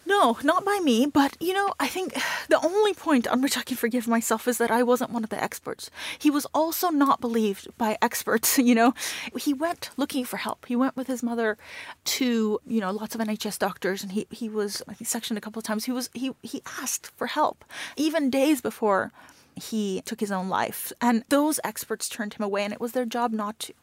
No, 0.04 0.36
not 0.42 0.64
by 0.64 0.80
me, 0.82 1.06
but 1.06 1.36
you 1.40 1.52
know, 1.52 1.74
I 1.78 1.86
think 1.86 2.14
the 2.48 2.60
only 2.64 2.92
point 2.92 3.26
on 3.28 3.40
which 3.40 3.56
I 3.56 3.62
can 3.62 3.76
forgive 3.76 4.08
myself 4.08 4.48
is 4.48 4.58
that 4.58 4.70
I 4.70 4.82
wasn't 4.82 5.10
one 5.10 5.24
of 5.24 5.30
the 5.30 5.42
experts. 5.42 5.90
He 6.18 6.30
was 6.30 6.46
also 6.52 6.90
not 6.90 7.20
believed 7.20 7.68
by 7.78 7.96
experts, 8.02 8.58
you 8.68 8.74
know. 8.74 8.94
He 9.36 9.54
went 9.54 9.90
looking 9.96 10.24
for 10.24 10.38
help. 10.38 10.66
He 10.66 10.76
went 10.76 10.96
with 10.96 11.06
his 11.06 11.22
mother 11.22 11.56
to, 12.04 12.60
you 12.66 12.80
know, 12.80 12.90
lots 12.90 13.14
of 13.14 13.20
NHS 13.20 13.58
doctors 13.58 14.02
and 14.02 14.12
he, 14.12 14.26
he 14.30 14.48
was 14.48 14.82
I 14.88 14.94
think 14.94 15.08
sectioned 15.08 15.38
a 15.38 15.40
couple 15.40 15.60
of 15.60 15.64
times. 15.64 15.84
He 15.84 15.92
was 15.92 16.10
he 16.12 16.32
he 16.42 16.62
asked 16.80 17.10
for 17.16 17.28
help 17.28 17.64
even 17.96 18.30
days 18.30 18.60
before 18.60 19.12
he 19.54 20.02
took 20.04 20.20
his 20.20 20.32
own 20.32 20.48
life. 20.48 20.92
And 21.00 21.24
those 21.28 21.60
experts 21.64 22.08
turned 22.08 22.34
him 22.34 22.44
away, 22.44 22.64
and 22.64 22.72
it 22.72 22.80
was 22.80 22.92
their 22.92 23.04
job 23.04 23.32
not 23.32 23.58
to. 23.60 23.74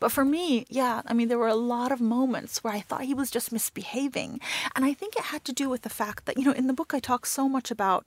But 0.00 0.12
for 0.12 0.24
me, 0.24 0.66
yeah, 0.68 1.02
I 1.06 1.14
mean, 1.14 1.28
there 1.28 1.38
were 1.38 1.48
a 1.48 1.54
lot 1.54 1.92
of 1.92 2.00
moments 2.00 2.62
where 2.62 2.72
I 2.72 2.80
thought 2.80 3.02
he 3.02 3.14
was 3.14 3.30
just 3.30 3.52
misbehaving. 3.52 4.40
And 4.74 4.84
I 4.84 4.92
think 4.92 5.16
it 5.16 5.24
had 5.24 5.44
to 5.44 5.52
do 5.52 5.68
with 5.68 5.82
the 5.82 5.88
fact 5.88 6.26
that, 6.26 6.36
you 6.36 6.44
know, 6.44 6.52
in 6.52 6.66
the 6.66 6.72
book, 6.72 6.92
I 6.94 7.00
talk 7.00 7.26
so 7.26 7.48
much 7.48 7.70
about 7.70 8.06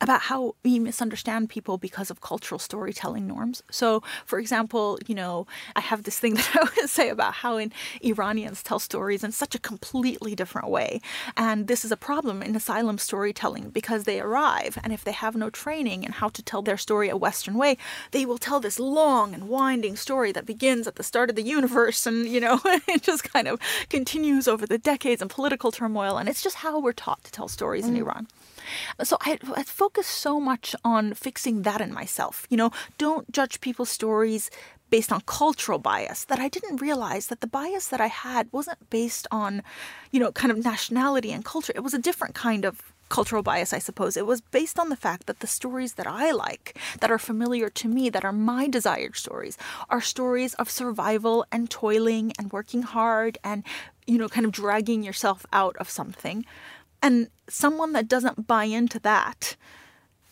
about 0.00 0.22
how 0.22 0.54
we 0.62 0.78
misunderstand 0.78 1.48
people 1.48 1.78
because 1.78 2.10
of 2.10 2.20
cultural 2.20 2.58
storytelling 2.58 3.26
norms. 3.26 3.62
So, 3.70 4.02
for 4.24 4.38
example, 4.38 4.98
you 5.06 5.14
know, 5.14 5.46
I 5.74 5.80
have 5.80 6.02
this 6.02 6.18
thing 6.18 6.34
that 6.36 6.50
I 6.54 6.60
always 6.60 6.90
say 6.90 7.08
about 7.08 7.34
how 7.34 7.56
in 7.56 7.72
Iranians 8.02 8.62
tell 8.62 8.78
stories 8.78 9.24
in 9.24 9.32
such 9.32 9.54
a 9.54 9.58
completely 9.58 10.34
different 10.34 10.68
way. 10.68 11.00
And 11.36 11.66
this 11.66 11.84
is 11.84 11.92
a 11.92 11.96
problem 11.96 12.42
in 12.42 12.54
asylum 12.54 12.98
storytelling 12.98 13.70
because 13.70 14.04
they 14.04 14.20
arrive 14.20 14.78
and 14.84 14.92
if 14.92 15.04
they 15.04 15.12
have 15.12 15.34
no 15.36 15.50
training 15.50 16.04
in 16.04 16.12
how 16.12 16.28
to 16.28 16.42
tell 16.42 16.62
their 16.62 16.76
story 16.76 17.08
a 17.08 17.16
Western 17.16 17.54
way, 17.54 17.76
they 18.10 18.26
will 18.26 18.38
tell 18.38 18.60
this 18.60 18.78
long 18.78 19.34
and 19.34 19.48
winding 19.48 19.96
story 19.96 20.32
that 20.32 20.46
begins 20.46 20.86
at 20.86 20.96
the 20.96 21.02
start 21.02 21.30
of 21.30 21.36
the 21.36 21.42
universe 21.42 22.06
and, 22.06 22.26
you 22.26 22.40
know, 22.40 22.60
it 22.64 23.02
just 23.02 23.24
kind 23.24 23.48
of 23.48 23.60
continues 23.88 24.46
over 24.46 24.66
the 24.66 24.78
decades 24.78 25.22
and 25.22 25.30
political 25.30 25.72
turmoil. 25.72 26.18
And 26.18 26.28
it's 26.28 26.42
just 26.42 26.56
how 26.56 26.78
we're 26.78 26.92
taught 26.92 27.24
to 27.24 27.32
tell 27.32 27.48
stories 27.48 27.86
mm. 27.86 27.88
in 27.88 27.96
Iran. 27.96 28.28
So 29.02 29.16
I, 29.20 29.38
I 29.54 29.62
focus 29.62 30.06
so 30.06 30.40
much 30.40 30.74
on 30.84 31.14
fixing 31.14 31.62
that 31.62 31.80
in 31.80 31.92
myself. 31.92 32.46
You 32.50 32.56
know, 32.56 32.70
don't 32.98 33.30
judge 33.32 33.60
people's 33.60 33.90
stories 33.90 34.50
based 34.90 35.12
on 35.12 35.20
cultural 35.26 35.78
bias 35.78 36.24
that 36.24 36.38
I 36.38 36.48
didn't 36.48 36.80
realize 36.80 37.26
that 37.26 37.40
the 37.40 37.46
bias 37.46 37.88
that 37.88 38.00
I 38.00 38.06
had 38.06 38.48
wasn't 38.52 38.88
based 38.88 39.26
on, 39.30 39.62
you 40.12 40.20
know, 40.20 40.30
kind 40.32 40.52
of 40.52 40.64
nationality 40.64 41.32
and 41.32 41.44
culture. 41.44 41.72
It 41.74 41.82
was 41.82 41.94
a 41.94 41.98
different 41.98 42.34
kind 42.34 42.64
of 42.64 42.92
cultural 43.08 43.42
bias, 43.42 43.72
I 43.72 43.78
suppose. 43.78 44.16
It 44.16 44.26
was 44.26 44.40
based 44.40 44.78
on 44.78 44.88
the 44.88 44.96
fact 44.96 45.26
that 45.26 45.40
the 45.40 45.46
stories 45.46 45.94
that 45.94 46.06
I 46.06 46.30
like, 46.32 46.76
that 47.00 47.10
are 47.10 47.18
familiar 47.18 47.68
to 47.70 47.88
me, 47.88 48.10
that 48.10 48.24
are 48.24 48.32
my 48.32 48.68
desired 48.68 49.16
stories, 49.16 49.56
are 49.88 50.00
stories 50.00 50.54
of 50.54 50.70
survival 50.70 51.46
and 51.52 51.70
toiling 51.70 52.32
and 52.38 52.52
working 52.52 52.82
hard 52.82 53.38
and, 53.44 53.62
you 54.06 54.18
know, 54.18 54.28
kind 54.28 54.46
of 54.46 54.52
dragging 54.52 55.02
yourself 55.02 55.46
out 55.52 55.76
of 55.76 55.88
something. 55.88 56.44
And 57.06 57.28
someone 57.48 57.92
that 57.92 58.08
doesn't 58.08 58.46
buy 58.46 58.64
into 58.64 58.98
that 59.00 59.56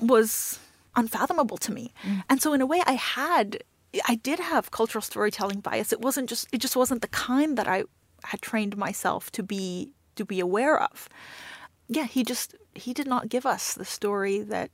was 0.01 0.59
unfathomable 0.97 1.57
to 1.59 1.73
me. 1.73 1.93
Mm. 2.03 2.25
And 2.29 2.43
so 2.43 2.53
in 2.53 2.61
a 2.61 2.67
way 2.67 2.83
I 2.85 2.95
had 2.95 3.63
I 4.09 4.17
did 4.17 4.41
have 4.41 4.73
cultural 4.73 5.03
storytelling 5.03 5.61
bias. 5.61 5.93
It 5.93 6.01
wasn't 6.01 6.29
just 6.29 6.49
it 6.53 6.59
just 6.59 6.77
wasn't 6.77 7.01
the 7.01 7.09
kind 7.09 7.57
that 7.59 7.69
I 7.69 7.85
had 8.25 8.41
trained 8.41 8.77
myself 8.77 9.31
to 9.33 9.43
be 9.43 9.93
to 10.17 10.25
be 10.25 10.41
aware 10.41 10.81
of. 10.81 11.09
Yeah, 11.89 12.07
he 12.07 12.25
just 12.25 12.57
he 12.75 12.93
did 12.93 13.07
not 13.07 13.29
give 13.29 13.47
us 13.47 13.75
the 13.75 13.85
story 13.85 14.41
that 14.41 14.71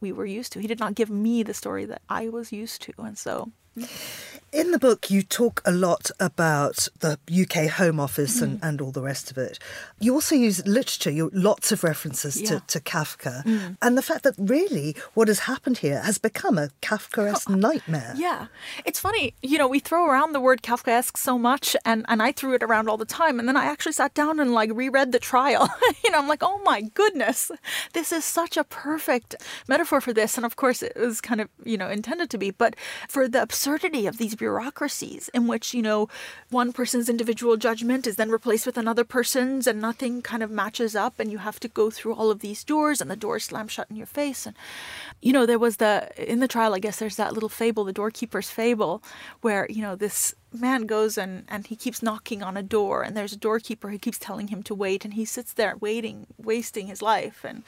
we 0.00 0.10
were 0.10 0.26
used 0.26 0.52
to. 0.52 0.60
He 0.60 0.66
did 0.66 0.80
not 0.80 0.94
give 0.94 1.10
me 1.10 1.42
the 1.42 1.54
story 1.54 1.84
that 1.84 2.02
I 2.08 2.28
was 2.28 2.52
used 2.52 2.80
to. 2.82 2.92
And 2.98 3.18
so 3.18 3.52
in 4.54 4.70
the 4.70 4.78
book, 4.78 5.10
you 5.10 5.22
talk 5.22 5.60
a 5.64 5.72
lot 5.72 6.12
about 6.20 6.88
the 7.00 7.18
UK 7.28 7.68
Home 7.72 7.98
Office 7.98 8.40
and, 8.40 8.60
mm. 8.60 8.68
and 8.68 8.80
all 8.80 8.92
the 8.92 9.02
rest 9.02 9.32
of 9.32 9.36
it. 9.36 9.58
You 9.98 10.14
also 10.14 10.36
use 10.36 10.64
literature, 10.64 11.10
you, 11.10 11.28
lots 11.34 11.72
of 11.72 11.82
references 11.82 12.40
yeah. 12.40 12.50
to, 12.50 12.62
to, 12.68 12.80
Kafka, 12.80 13.44
mm. 13.44 13.76
and 13.82 13.98
the 13.98 14.02
fact 14.02 14.22
that 14.22 14.34
really 14.38 14.94
what 15.14 15.26
has 15.26 15.40
happened 15.40 15.78
here 15.78 16.00
has 16.02 16.18
become 16.18 16.56
a 16.56 16.68
Kafkaesque 16.82 17.50
oh, 17.50 17.54
nightmare. 17.54 18.14
Yeah. 18.16 18.46
It's 18.84 19.00
funny, 19.00 19.34
you 19.42 19.58
know, 19.58 19.66
we 19.66 19.80
throw 19.80 20.06
around 20.06 20.32
the 20.32 20.40
word 20.40 20.62
Kafkaesque 20.62 21.16
so 21.16 21.36
much, 21.36 21.74
and, 21.84 22.04
and 22.08 22.22
I 22.22 22.30
threw 22.30 22.54
it 22.54 22.62
around 22.62 22.88
all 22.88 22.96
the 22.96 23.04
time, 23.04 23.40
and 23.40 23.48
then 23.48 23.56
I 23.56 23.64
actually 23.64 23.92
sat 23.92 24.14
down 24.14 24.38
and 24.38 24.54
like 24.54 24.70
reread 24.72 25.10
the 25.10 25.18
trial. 25.18 25.68
you 26.04 26.12
know, 26.12 26.18
I'm 26.18 26.28
like, 26.28 26.42
oh 26.42 26.60
my 26.64 26.82
goodness, 26.82 27.50
this 27.92 28.12
is 28.12 28.24
such 28.24 28.56
a 28.56 28.62
perfect 28.62 29.34
metaphor 29.66 30.00
for 30.00 30.12
this. 30.12 30.36
And 30.36 30.46
of 30.46 30.54
course, 30.54 30.80
it 30.80 30.96
was 30.96 31.20
kind 31.20 31.40
of, 31.40 31.48
you 31.64 31.76
know, 31.76 31.88
intended 31.88 32.30
to 32.30 32.38
be, 32.38 32.52
but 32.52 32.76
for 33.08 33.26
the 33.26 33.42
absurdity 33.42 34.06
of 34.06 34.18
these 34.18 34.36
bureaucracies 34.44 35.30
in 35.32 35.46
which, 35.46 35.72
you 35.72 35.80
know, 35.80 36.06
one 36.50 36.70
person's 36.70 37.08
individual 37.08 37.56
judgment 37.56 38.06
is 38.06 38.16
then 38.16 38.30
replaced 38.30 38.66
with 38.66 38.76
another 38.76 39.02
person's 39.02 39.66
and 39.66 39.80
nothing 39.80 40.20
kind 40.20 40.42
of 40.42 40.50
matches 40.50 40.94
up 40.94 41.14
and 41.18 41.32
you 41.32 41.38
have 41.38 41.58
to 41.58 41.66
go 41.66 41.88
through 41.88 42.14
all 42.14 42.30
of 42.30 42.40
these 42.40 42.62
doors 42.62 43.00
and 43.00 43.10
the 43.10 43.16
doors 43.16 43.44
slam 43.44 43.68
shut 43.68 43.86
in 43.88 43.96
your 43.96 44.12
face. 44.20 44.44
And, 44.44 44.54
you 45.22 45.32
know, 45.32 45.46
there 45.46 45.58
was 45.58 45.78
the, 45.78 46.10
in 46.18 46.40
the 46.40 46.54
trial, 46.54 46.74
I 46.74 46.78
guess 46.78 46.98
there's 46.98 47.16
that 47.16 47.32
little 47.32 47.48
fable, 47.48 47.84
the 47.84 48.00
doorkeeper's 48.02 48.50
fable, 48.50 49.02
where, 49.40 49.66
you 49.70 49.80
know, 49.80 49.96
this 49.96 50.34
man 50.52 50.82
goes 50.84 51.16
and, 51.16 51.44
and 51.48 51.66
he 51.66 51.74
keeps 51.74 52.02
knocking 52.02 52.42
on 52.42 52.58
a 52.58 52.62
door 52.62 53.02
and 53.02 53.16
there's 53.16 53.32
a 53.32 53.46
doorkeeper 53.48 53.88
who 53.88 53.98
keeps 53.98 54.18
telling 54.18 54.48
him 54.48 54.62
to 54.64 54.74
wait 54.74 55.06
and 55.06 55.14
he 55.14 55.24
sits 55.24 55.54
there 55.54 55.74
waiting, 55.78 56.26
wasting 56.36 56.86
his 56.86 57.00
life. 57.00 57.46
And, 57.48 57.62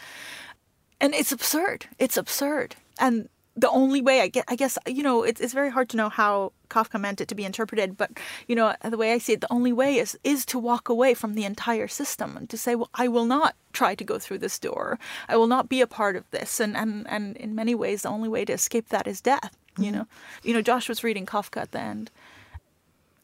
and 1.00 1.14
it's 1.14 1.32
absurd. 1.32 1.86
It's 1.98 2.18
absurd. 2.18 2.76
And 2.98 3.30
the 3.56 3.70
only 3.70 4.02
way 4.02 4.20
I 4.20 4.28
get, 4.28 4.44
I 4.48 4.56
guess, 4.56 4.78
you 4.86 5.02
know, 5.02 5.22
it's, 5.22 5.40
it's 5.40 5.54
very 5.54 5.70
hard 5.70 5.88
to 5.90 5.96
know 5.96 6.10
how 6.10 6.52
Kafka 6.68 7.00
meant 7.00 7.20
it 7.20 7.28
to 7.28 7.34
be 7.34 7.44
interpreted, 7.44 7.96
but 7.96 8.10
you 8.46 8.54
know, 8.54 8.74
the 8.84 8.98
way 8.98 9.12
I 9.12 9.18
see 9.18 9.32
it, 9.32 9.40
the 9.40 9.52
only 9.52 9.72
way 9.72 9.96
is 9.96 10.18
is 10.24 10.44
to 10.46 10.58
walk 10.58 10.88
away 10.88 11.14
from 11.14 11.34
the 11.34 11.44
entire 11.44 11.88
system 11.88 12.36
and 12.36 12.50
to 12.50 12.58
say, 12.58 12.74
well, 12.74 12.90
I 12.94 13.08
will 13.08 13.24
not 13.24 13.54
try 13.72 13.94
to 13.94 14.04
go 14.04 14.18
through 14.18 14.38
this 14.38 14.58
door. 14.58 14.98
I 15.28 15.36
will 15.36 15.46
not 15.46 15.68
be 15.68 15.80
a 15.80 15.86
part 15.86 16.16
of 16.16 16.30
this, 16.30 16.60
and 16.60 16.76
and 16.76 17.06
and 17.08 17.36
in 17.38 17.54
many 17.54 17.74
ways, 17.74 18.02
the 18.02 18.10
only 18.10 18.28
way 18.28 18.44
to 18.44 18.52
escape 18.52 18.90
that 18.90 19.06
is 19.06 19.20
death. 19.20 19.56
Mm-hmm. 19.74 19.84
You 19.84 19.92
know, 19.92 20.06
you 20.42 20.52
know, 20.54 20.62
Josh 20.62 20.88
was 20.88 21.02
reading 21.02 21.24
Kafka 21.24 21.62
at 21.62 21.72
the 21.72 21.80
end, 21.80 22.10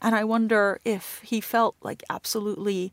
and 0.01 0.15
I 0.15 0.23
wonder 0.23 0.79
if 0.83 1.21
he 1.23 1.41
felt 1.41 1.75
like 1.81 2.03
absolutely 2.09 2.91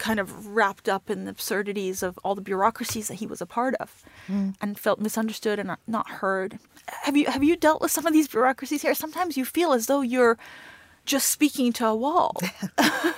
kind 0.00 0.18
of 0.18 0.48
wrapped 0.48 0.88
up 0.88 1.10
in 1.10 1.24
the 1.24 1.30
absurdities 1.30 2.02
of 2.02 2.18
all 2.24 2.34
the 2.34 2.40
bureaucracies 2.40 3.06
that 3.08 3.14
he 3.14 3.26
was 3.26 3.40
a 3.40 3.46
part 3.46 3.74
of 3.76 4.02
mm. 4.26 4.54
and 4.60 4.78
felt 4.78 4.98
misunderstood 4.98 5.58
and 5.58 5.76
not 5.86 6.08
heard. 6.08 6.58
Have 7.02 7.16
you 7.16 7.26
have 7.26 7.44
you 7.44 7.56
dealt 7.56 7.80
with 7.80 7.92
some 7.92 8.06
of 8.06 8.12
these 8.12 8.26
bureaucracies 8.26 8.82
here? 8.82 8.94
Sometimes 8.94 9.36
you 9.36 9.44
feel 9.44 9.72
as 9.72 9.86
though 9.86 10.00
you're 10.00 10.38
just 11.04 11.28
speaking 11.28 11.72
to 11.74 11.86
a 11.86 11.94
wall. 11.94 12.36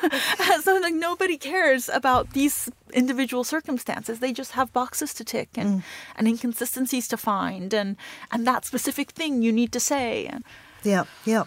so 0.62 0.76
like 0.76 0.94
nobody 0.94 1.38
cares 1.38 1.88
about 1.88 2.32
these 2.32 2.68
individual 2.92 3.44
circumstances. 3.44 4.18
They 4.18 4.32
just 4.32 4.52
have 4.52 4.72
boxes 4.72 5.14
to 5.14 5.24
tick 5.24 5.50
and, 5.56 5.80
mm. 5.80 5.82
and 6.16 6.28
inconsistencies 6.28 7.08
to 7.08 7.16
find 7.16 7.72
and 7.72 7.96
and 8.30 8.46
that 8.46 8.64
specific 8.64 9.12
thing 9.12 9.42
you 9.42 9.52
need 9.52 9.72
to 9.72 9.80
say. 9.80 10.30
Yeah, 10.84 11.04
yeah. 11.24 11.44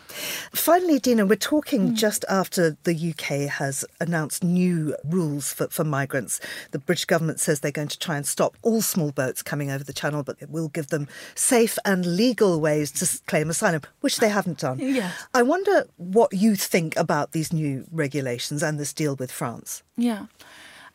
Finally, 0.53 0.99
Dina, 0.99 1.25
we're 1.25 1.35
talking 1.35 1.89
mm. 1.89 1.93
just 1.93 2.23
after 2.29 2.77
the 2.83 2.93
UK 2.95 3.49
has 3.49 3.85
announced 3.99 4.43
new 4.43 4.95
rules 5.03 5.53
for, 5.53 5.67
for 5.67 5.83
migrants. 5.83 6.39
The 6.71 6.79
British 6.79 7.05
government 7.05 7.39
says 7.39 7.59
they're 7.59 7.71
going 7.71 7.89
to 7.89 7.99
try 7.99 8.17
and 8.17 8.25
stop 8.25 8.57
all 8.61 8.81
small 8.81 9.11
boats 9.11 9.41
coming 9.41 9.69
over 9.69 9.83
the 9.83 9.93
channel, 9.93 10.23
but 10.23 10.37
it 10.39 10.49
will 10.49 10.69
give 10.69 10.87
them 10.87 11.07
safe 11.35 11.77
and 11.85 12.05
legal 12.05 12.59
ways 12.61 12.91
to 12.93 13.21
claim 13.27 13.49
asylum, 13.49 13.81
which 14.01 14.17
they 14.17 14.29
haven't 14.29 14.59
done. 14.59 14.79
Yes. 14.95 15.27
I 15.33 15.41
wonder 15.41 15.87
what 15.97 16.31
you 16.31 16.55
think 16.55 16.95
about 16.95 17.33
these 17.33 17.51
new 17.51 17.85
regulations 17.91 18.63
and 18.63 18.79
this 18.79 18.93
deal 18.93 19.15
with 19.15 19.29
France. 19.29 19.83
Yeah. 19.97 20.27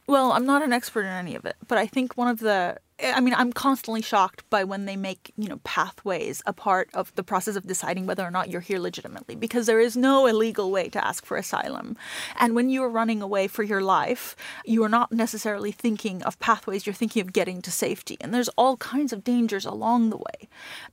Well, 0.06 0.32
I'm 0.32 0.46
not 0.46 0.62
an 0.62 0.72
expert 0.72 1.02
in 1.02 1.12
any 1.12 1.34
of 1.34 1.44
it, 1.44 1.56
but 1.68 1.76
I 1.76 1.86
think 1.86 2.16
one 2.16 2.28
of 2.28 2.40
the 2.40 2.78
I 3.02 3.20
mean, 3.20 3.34
I'm 3.34 3.52
constantly 3.52 4.02
shocked 4.02 4.48
by 4.50 4.64
when 4.64 4.84
they 4.84 4.96
make, 4.96 5.32
you 5.36 5.48
know, 5.48 5.60
pathways 5.64 6.42
a 6.46 6.52
part 6.52 6.90
of 6.94 7.14
the 7.14 7.22
process 7.22 7.56
of 7.56 7.66
deciding 7.66 8.06
whether 8.06 8.24
or 8.24 8.30
not 8.30 8.50
you're 8.50 8.60
here 8.60 8.78
legitimately, 8.78 9.36
because 9.36 9.66
there 9.66 9.80
is 9.80 9.96
no 9.96 10.26
illegal 10.26 10.70
way 10.70 10.88
to 10.90 11.04
ask 11.04 11.24
for 11.24 11.36
asylum. 11.36 11.96
And 12.38 12.54
when 12.54 12.68
you 12.70 12.82
are 12.82 12.90
running 12.90 13.22
away 13.22 13.48
for 13.48 13.62
your 13.62 13.80
life, 13.80 14.36
you 14.64 14.82
are 14.84 14.88
not 14.88 15.12
necessarily 15.12 15.72
thinking 15.72 16.22
of 16.22 16.38
pathways, 16.40 16.86
you're 16.86 16.94
thinking 16.94 17.22
of 17.22 17.32
getting 17.32 17.62
to 17.62 17.70
safety. 17.70 18.16
And 18.20 18.34
there's 18.34 18.48
all 18.50 18.76
kinds 18.76 19.12
of 19.12 19.24
dangers 19.24 19.64
along 19.64 20.10
the 20.10 20.18
way. 20.18 20.48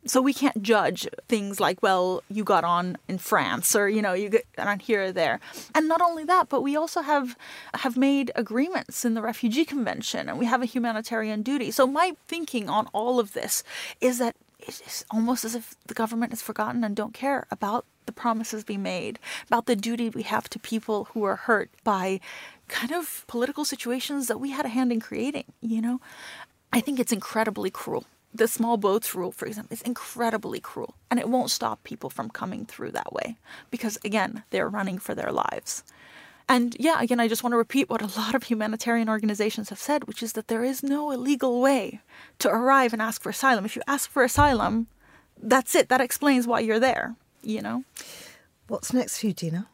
So 0.05 0.21
we 0.21 0.33
can't 0.33 0.61
judge 0.61 1.07
things 1.27 1.59
like, 1.59 1.81
well, 1.83 2.23
you 2.29 2.43
got 2.43 2.63
on 2.63 2.97
in 3.07 3.17
France 3.17 3.75
or, 3.75 3.89
you 3.89 4.01
know, 4.01 4.13
you 4.13 4.29
got 4.29 4.67
on 4.67 4.79
here 4.79 5.05
or 5.05 5.11
there. 5.11 5.39
And 5.75 5.87
not 5.87 6.01
only 6.01 6.23
that, 6.25 6.49
but 6.49 6.61
we 6.61 6.75
also 6.75 7.01
have 7.01 7.35
have 7.73 7.97
made 7.97 8.31
agreements 8.35 9.03
in 9.03 9.13
the 9.13 9.21
Refugee 9.21 9.65
Convention 9.65 10.29
and 10.29 10.39
we 10.39 10.45
have 10.45 10.61
a 10.61 10.65
humanitarian 10.65 11.41
duty. 11.41 11.71
So 11.71 11.85
my 11.97 12.15
thinking 12.27 12.69
on 12.69 12.87
all 12.93 13.19
of 13.19 13.33
this 13.33 13.63
is 13.99 14.19
that 14.19 14.35
it 14.59 14.81
is 14.85 15.05
almost 15.09 15.43
as 15.43 15.55
if 15.55 15.75
the 15.87 15.93
government 15.93 16.31
has 16.31 16.41
forgotten 16.41 16.83
and 16.83 16.95
don't 16.95 17.13
care 17.13 17.47
about 17.49 17.85
the 18.05 18.11
promises 18.11 18.63
we 18.67 18.77
made, 18.77 19.19
about 19.47 19.65
the 19.65 19.75
duty 19.75 20.09
we 20.09 20.23
have 20.23 20.47
to 20.49 20.59
people 20.59 21.05
who 21.11 21.23
are 21.23 21.35
hurt 21.47 21.69
by 21.83 22.19
kind 22.67 22.91
of 22.91 23.25
political 23.27 23.65
situations 23.65 24.27
that 24.27 24.39
we 24.39 24.51
had 24.51 24.65
a 24.65 24.75
hand 24.77 24.91
in 24.91 24.99
creating, 24.99 25.45
you 25.61 25.81
know? 25.81 25.99
I 26.71 26.81
think 26.81 26.99
it's 26.99 27.11
incredibly 27.11 27.71
cruel. 27.71 28.05
The 28.33 28.47
small 28.47 28.77
boats 28.77 29.15
rule, 29.15 29.31
for 29.31 29.47
example, 29.47 29.73
is 29.73 29.81
incredibly 29.81 30.59
cruel. 30.59 30.93
And 31.09 31.19
it 31.19 31.29
won't 31.29 31.49
stop 31.49 31.83
people 31.83 32.09
from 32.09 32.29
coming 32.29 32.65
through 32.65 32.91
that 32.91 33.13
way 33.13 33.37
because, 33.71 33.97
again, 34.05 34.43
they're 34.51 34.69
running 34.69 34.99
for 34.99 35.15
their 35.15 35.31
lives. 35.31 35.83
And 36.49 36.75
yeah, 36.79 37.01
again, 37.01 37.19
I 37.19 37.27
just 37.27 37.43
want 37.43 37.53
to 37.53 37.57
repeat 37.57 37.89
what 37.89 38.01
a 38.01 38.19
lot 38.19 38.33
of 38.33 38.43
humanitarian 38.43 39.09
organizations 39.09 39.69
have 39.69 39.79
said, 39.79 40.05
which 40.05 40.23
is 40.23 40.33
that 40.33 40.47
there 40.47 40.63
is 40.63 40.81
no 40.81 41.11
illegal 41.11 41.61
way 41.61 41.99
to 42.39 42.49
arrive 42.49 42.93
and 42.93 43.01
ask 43.01 43.21
for 43.21 43.29
asylum. 43.29 43.65
If 43.65 43.75
you 43.75 43.81
ask 43.87 44.09
for 44.09 44.23
asylum, 44.23 44.87
that's 45.41 45.75
it. 45.75 45.89
That 45.89 46.01
explains 46.01 46.47
why 46.47 46.61
you're 46.61 46.79
there, 46.79 47.15
you 47.43 47.61
know? 47.61 47.83
What's 48.67 48.93
next 48.93 49.19
for 49.19 49.27
you, 49.27 49.33
Dina? 49.33 49.67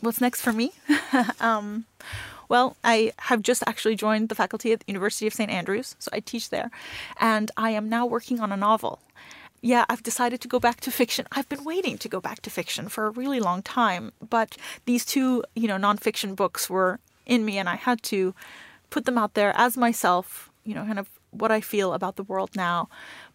What's 0.00 0.20
next 0.20 0.42
for 0.42 0.52
me? 0.52 0.72
um, 1.40 1.86
well, 2.48 2.76
I 2.84 3.12
have 3.18 3.42
just 3.42 3.62
actually 3.66 3.96
joined 3.96 4.28
the 4.28 4.34
faculty 4.34 4.72
at 4.72 4.80
the 4.80 4.86
University 4.88 5.26
of 5.26 5.34
St. 5.34 5.50
Andrews, 5.50 5.96
so 5.98 6.10
I 6.12 6.20
teach 6.20 6.50
there. 6.50 6.70
And 7.18 7.50
I 7.56 7.70
am 7.70 7.88
now 7.88 8.06
working 8.06 8.40
on 8.40 8.52
a 8.52 8.56
novel 8.56 9.00
yeah, 9.62 9.84
I've 9.88 10.02
decided 10.02 10.40
to 10.40 10.48
go 10.48 10.58
back 10.58 10.80
to 10.80 10.90
fiction. 10.90 11.26
I've 11.32 11.48
been 11.48 11.64
waiting 11.64 11.98
to 11.98 12.08
go 12.08 12.20
back 12.20 12.40
to 12.42 12.50
fiction 12.50 12.88
for 12.88 13.06
a 13.06 13.10
really 13.10 13.40
long 13.40 13.62
time, 13.62 14.12
but 14.26 14.56
these 14.86 15.04
two, 15.04 15.44
you 15.54 15.68
know, 15.68 15.76
nonfiction 15.76 16.34
books 16.34 16.70
were 16.70 16.98
in 17.26 17.44
me, 17.44 17.58
and 17.58 17.68
I 17.68 17.76
had 17.76 18.02
to 18.04 18.34
put 18.88 19.04
them 19.04 19.18
out 19.18 19.34
there 19.34 19.52
as 19.56 19.76
myself, 19.76 20.50
you 20.64 20.74
know, 20.74 20.84
kind 20.84 20.98
of 20.98 21.08
what 21.30 21.52
I 21.52 21.60
feel 21.60 21.92
about 21.92 22.16
the 22.16 22.24
world 22.24 22.56
now. 22.56 22.88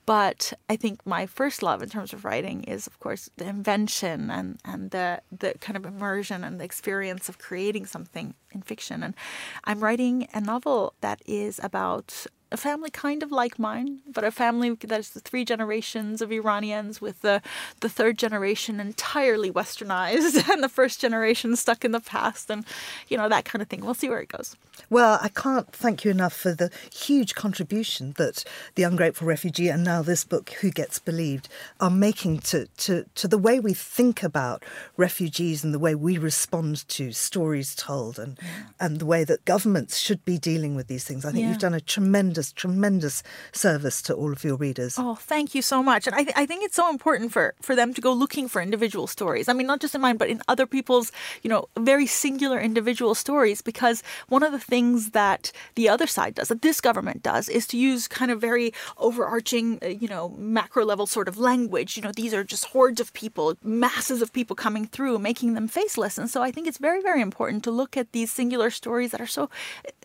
But 0.05 0.53
I 0.69 0.75
think 0.75 1.03
my 1.05 1.25
first 1.25 1.63
love 1.63 1.81
in 1.81 1.89
terms 1.89 2.13
of 2.13 2.25
writing 2.25 2.63
is, 2.65 2.85
of 2.85 2.99
course, 2.99 3.29
the 3.37 3.47
invention 3.47 4.29
and, 4.29 4.59
and 4.63 4.91
the, 4.91 5.21
the 5.31 5.55
kind 5.59 5.75
of 5.75 5.85
immersion 5.85 6.43
and 6.43 6.59
the 6.59 6.63
experience 6.63 7.27
of 7.27 7.39
creating 7.39 7.87
something 7.87 8.35
in 8.51 8.61
fiction. 8.61 9.01
And 9.01 9.15
I'm 9.63 9.79
writing 9.79 10.27
a 10.33 10.41
novel 10.41 10.93
that 11.01 11.21
is 11.25 11.59
about 11.63 12.27
a 12.55 12.57
family 12.57 12.89
kind 12.89 13.21
of 13.21 13.33
like 13.33 13.59
mine, 13.59 13.99
but 14.07 14.23
a 14.23 14.31
family 14.31 14.77
that's 14.79 15.09
the 15.09 15.19
three 15.19 15.43
generations 15.43 16.21
of 16.21 16.31
Iranians 16.31 17.01
with 17.01 17.19
the, 17.19 17.41
the 17.81 17.89
third 17.89 18.17
generation 18.17 18.79
entirely 18.79 19.51
westernized 19.51 20.49
and 20.51 20.63
the 20.63 20.69
first 20.69 21.01
generation 21.01 21.57
stuck 21.57 21.83
in 21.83 21.91
the 21.91 21.99
past 21.99 22.49
and, 22.49 22.65
you 23.09 23.17
know, 23.17 23.27
that 23.27 23.43
kind 23.43 23.61
of 23.61 23.67
thing. 23.67 23.83
We'll 23.83 23.93
see 23.93 24.07
where 24.07 24.21
it 24.21 24.29
goes. 24.29 24.55
Well, 24.89 25.19
I 25.21 25.29
can't 25.29 25.71
thank 25.71 26.05
you 26.05 26.11
enough 26.11 26.33
for 26.33 26.53
the 26.53 26.69
huge 26.93 27.35
contribution 27.35 28.13
that 28.17 28.43
The 28.75 28.83
Ungrateful 28.83 29.27
Refugee 29.27 29.69
and 29.69 29.83
now 29.83 30.01
this 30.01 30.23
book, 30.23 30.49
Who 30.61 30.71
Gets 30.71 30.99
Believed, 30.99 31.49
are 31.79 31.89
making 31.89 32.39
to, 32.39 32.67
to, 32.77 33.05
to 33.15 33.27
the 33.27 33.37
way 33.37 33.59
we 33.59 33.73
think 33.73 34.23
about 34.23 34.63
refugees 34.97 35.63
and 35.63 35.73
the 35.73 35.79
way 35.79 35.95
we 35.95 36.17
respond 36.17 36.87
to 36.89 37.11
stories 37.11 37.75
told 37.75 38.19
and, 38.19 38.37
yeah. 38.41 38.63
and 38.79 38.99
the 38.99 39.05
way 39.05 39.23
that 39.23 39.45
governments 39.45 39.97
should 39.97 40.23
be 40.25 40.37
dealing 40.37 40.75
with 40.75 40.87
these 40.87 41.03
things. 41.03 41.25
I 41.25 41.31
think 41.31 41.43
yeah. 41.43 41.49
you've 41.49 41.59
done 41.59 41.73
a 41.73 41.81
tremendous 41.81 42.15
tremendous, 42.15 42.51
tremendous 42.53 43.23
service 43.51 44.01
to 44.01 44.13
all 44.13 44.31
of 44.31 44.43
your 44.43 44.55
readers. 44.55 44.95
Oh, 44.97 45.15
thank 45.15 45.55
you 45.55 45.61
so 45.61 45.81
much. 45.81 46.07
And 46.07 46.15
I, 46.15 46.23
th- 46.23 46.35
I 46.35 46.45
think 46.45 46.63
it's 46.63 46.75
so 46.75 46.89
important 46.89 47.31
for, 47.31 47.53
for 47.61 47.75
them 47.75 47.93
to 47.93 48.01
go 48.01 48.13
looking 48.13 48.47
for 48.47 48.61
individual 48.61 49.07
stories. 49.07 49.47
I 49.47 49.53
mean, 49.53 49.67
not 49.67 49.79
just 49.79 49.95
in 49.95 50.01
mine, 50.01 50.17
but 50.17 50.29
in 50.29 50.41
other 50.47 50.65
people's, 50.65 51.11
you 51.43 51.49
know, 51.49 51.67
very 51.77 52.07
singular 52.07 52.59
individual 52.59 53.15
stories, 53.15 53.61
because 53.61 54.03
one 54.27 54.43
of 54.43 54.51
the 54.51 54.59
things 54.65 55.11
that 55.11 55.51
the 55.75 55.87
other 55.87 56.07
side 56.07 56.35
does, 56.35 56.47
that 56.49 56.61
this 56.61 56.81
government 56.81 57.21
does, 57.21 57.47
is 57.49 57.67
to 57.67 57.77
use 57.77 58.07
kind 58.07 58.31
of 58.31 58.41
very 58.41 58.73
overarching, 58.97 59.79
uh, 59.83 59.87
you 59.87 60.07
know, 60.07 60.29
macro 60.37 60.83
level 60.83 61.05
sort 61.05 61.27
of 61.27 61.37
language. 61.37 61.95
You 61.95 62.03
know, 62.03 62.11
these 62.11 62.33
are 62.33 62.43
just 62.43 62.65
hordes 62.65 62.99
of 62.99 63.13
people, 63.13 63.55
masses 63.63 64.21
of 64.21 64.33
people 64.33 64.55
coming 64.55 64.85
through, 64.85 65.19
making 65.19 65.53
them 65.53 65.67
faceless. 65.67 66.17
And 66.17 66.29
so 66.29 66.41
I 66.41 66.51
think 66.51 66.67
it's 66.67 66.79
very, 66.79 67.01
very 67.01 67.21
important 67.21 67.63
to 67.65 67.71
look 67.71 67.95
at 67.95 68.11
these 68.11 68.31
singular 68.31 68.69
stories 68.69 69.11
that 69.11 69.21
are 69.21 69.27
so, 69.27 69.49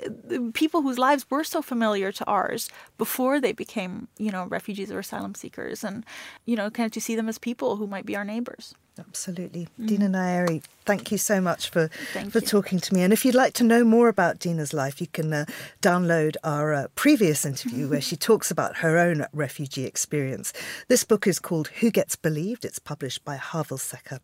uh, 0.05 0.39
people 0.53 0.83
whose 0.83 0.99
lives 0.99 1.25
were 1.31 1.45
so 1.45 1.63
familiar 1.63 2.13
to 2.13 2.25
ours 2.27 2.69
before 2.99 3.41
they 3.41 3.53
became, 3.53 4.09
you 4.19 4.31
know, 4.31 4.45
refugees 4.47 4.91
or 4.91 4.99
asylum 4.99 5.35
seekers, 5.35 5.83
and 5.83 6.05
you 6.45 6.57
know, 6.57 6.71
kind 6.71 6.87
of 6.87 6.93
to 6.93 7.01
see 7.01 7.17
them 7.17 7.29
as 7.29 7.39
people 7.39 7.77
who 7.77 7.87
might 7.87 8.07
be 8.07 8.17
our 8.17 8.25
neighbors. 8.25 8.75
Absolutely, 9.01 9.67
mm. 9.81 9.87
Dina 9.87 10.09
Nayeri. 10.09 10.63
Thank 10.85 11.11
you 11.11 11.19
so 11.19 11.41
much 11.41 11.71
for 11.71 11.89
thank 12.13 12.33
for 12.33 12.39
you. 12.39 12.47
talking 12.47 12.79
to 12.81 12.95
me. 12.95 13.03
And 13.03 13.13
if 13.13 13.25
you'd 13.25 13.35
like 13.35 13.55
to 13.55 13.65
know 13.65 13.83
more 13.83 14.09
about 14.09 14.39
Dina's 14.39 14.75
life, 14.75 15.01
you 15.01 15.07
can 15.07 15.33
uh, 15.33 15.45
download 15.81 16.37
our 16.45 16.75
uh, 16.75 16.87
previous 16.95 17.45
interview 17.45 17.89
where 17.89 18.01
she 18.01 18.17
talks 18.29 18.51
about 18.51 18.79
her 18.79 18.99
own 18.99 19.27
refugee 19.33 19.85
experience. 19.87 20.53
This 20.89 21.05
book 21.05 21.27
is 21.27 21.39
called 21.39 21.69
Who 21.81 21.91
Gets 21.91 22.17
Believed. 22.17 22.65
It's 22.65 22.79
published 22.79 23.25
by 23.25 23.37
Harvill 23.37 23.81
Secker. 23.81 24.21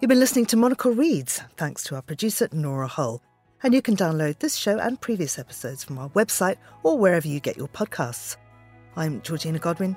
You've 0.00 0.08
been 0.08 0.20
listening 0.20 0.46
to 0.46 0.56
Monocle 0.56 0.92
Reads, 0.92 1.42
thanks 1.56 1.82
to 1.84 1.96
our 1.96 2.02
producer 2.02 2.48
Nora 2.52 2.86
Hull. 2.86 3.20
And 3.62 3.74
you 3.74 3.82
can 3.82 3.96
download 3.96 4.38
this 4.38 4.54
show 4.54 4.78
and 4.78 5.00
previous 5.00 5.38
episodes 5.38 5.82
from 5.82 5.98
our 5.98 6.08
website 6.10 6.56
or 6.84 6.96
wherever 6.96 7.26
you 7.26 7.40
get 7.40 7.56
your 7.56 7.68
podcasts. 7.68 8.36
I'm 8.96 9.20
Georgina 9.22 9.58
Godwin. 9.58 9.96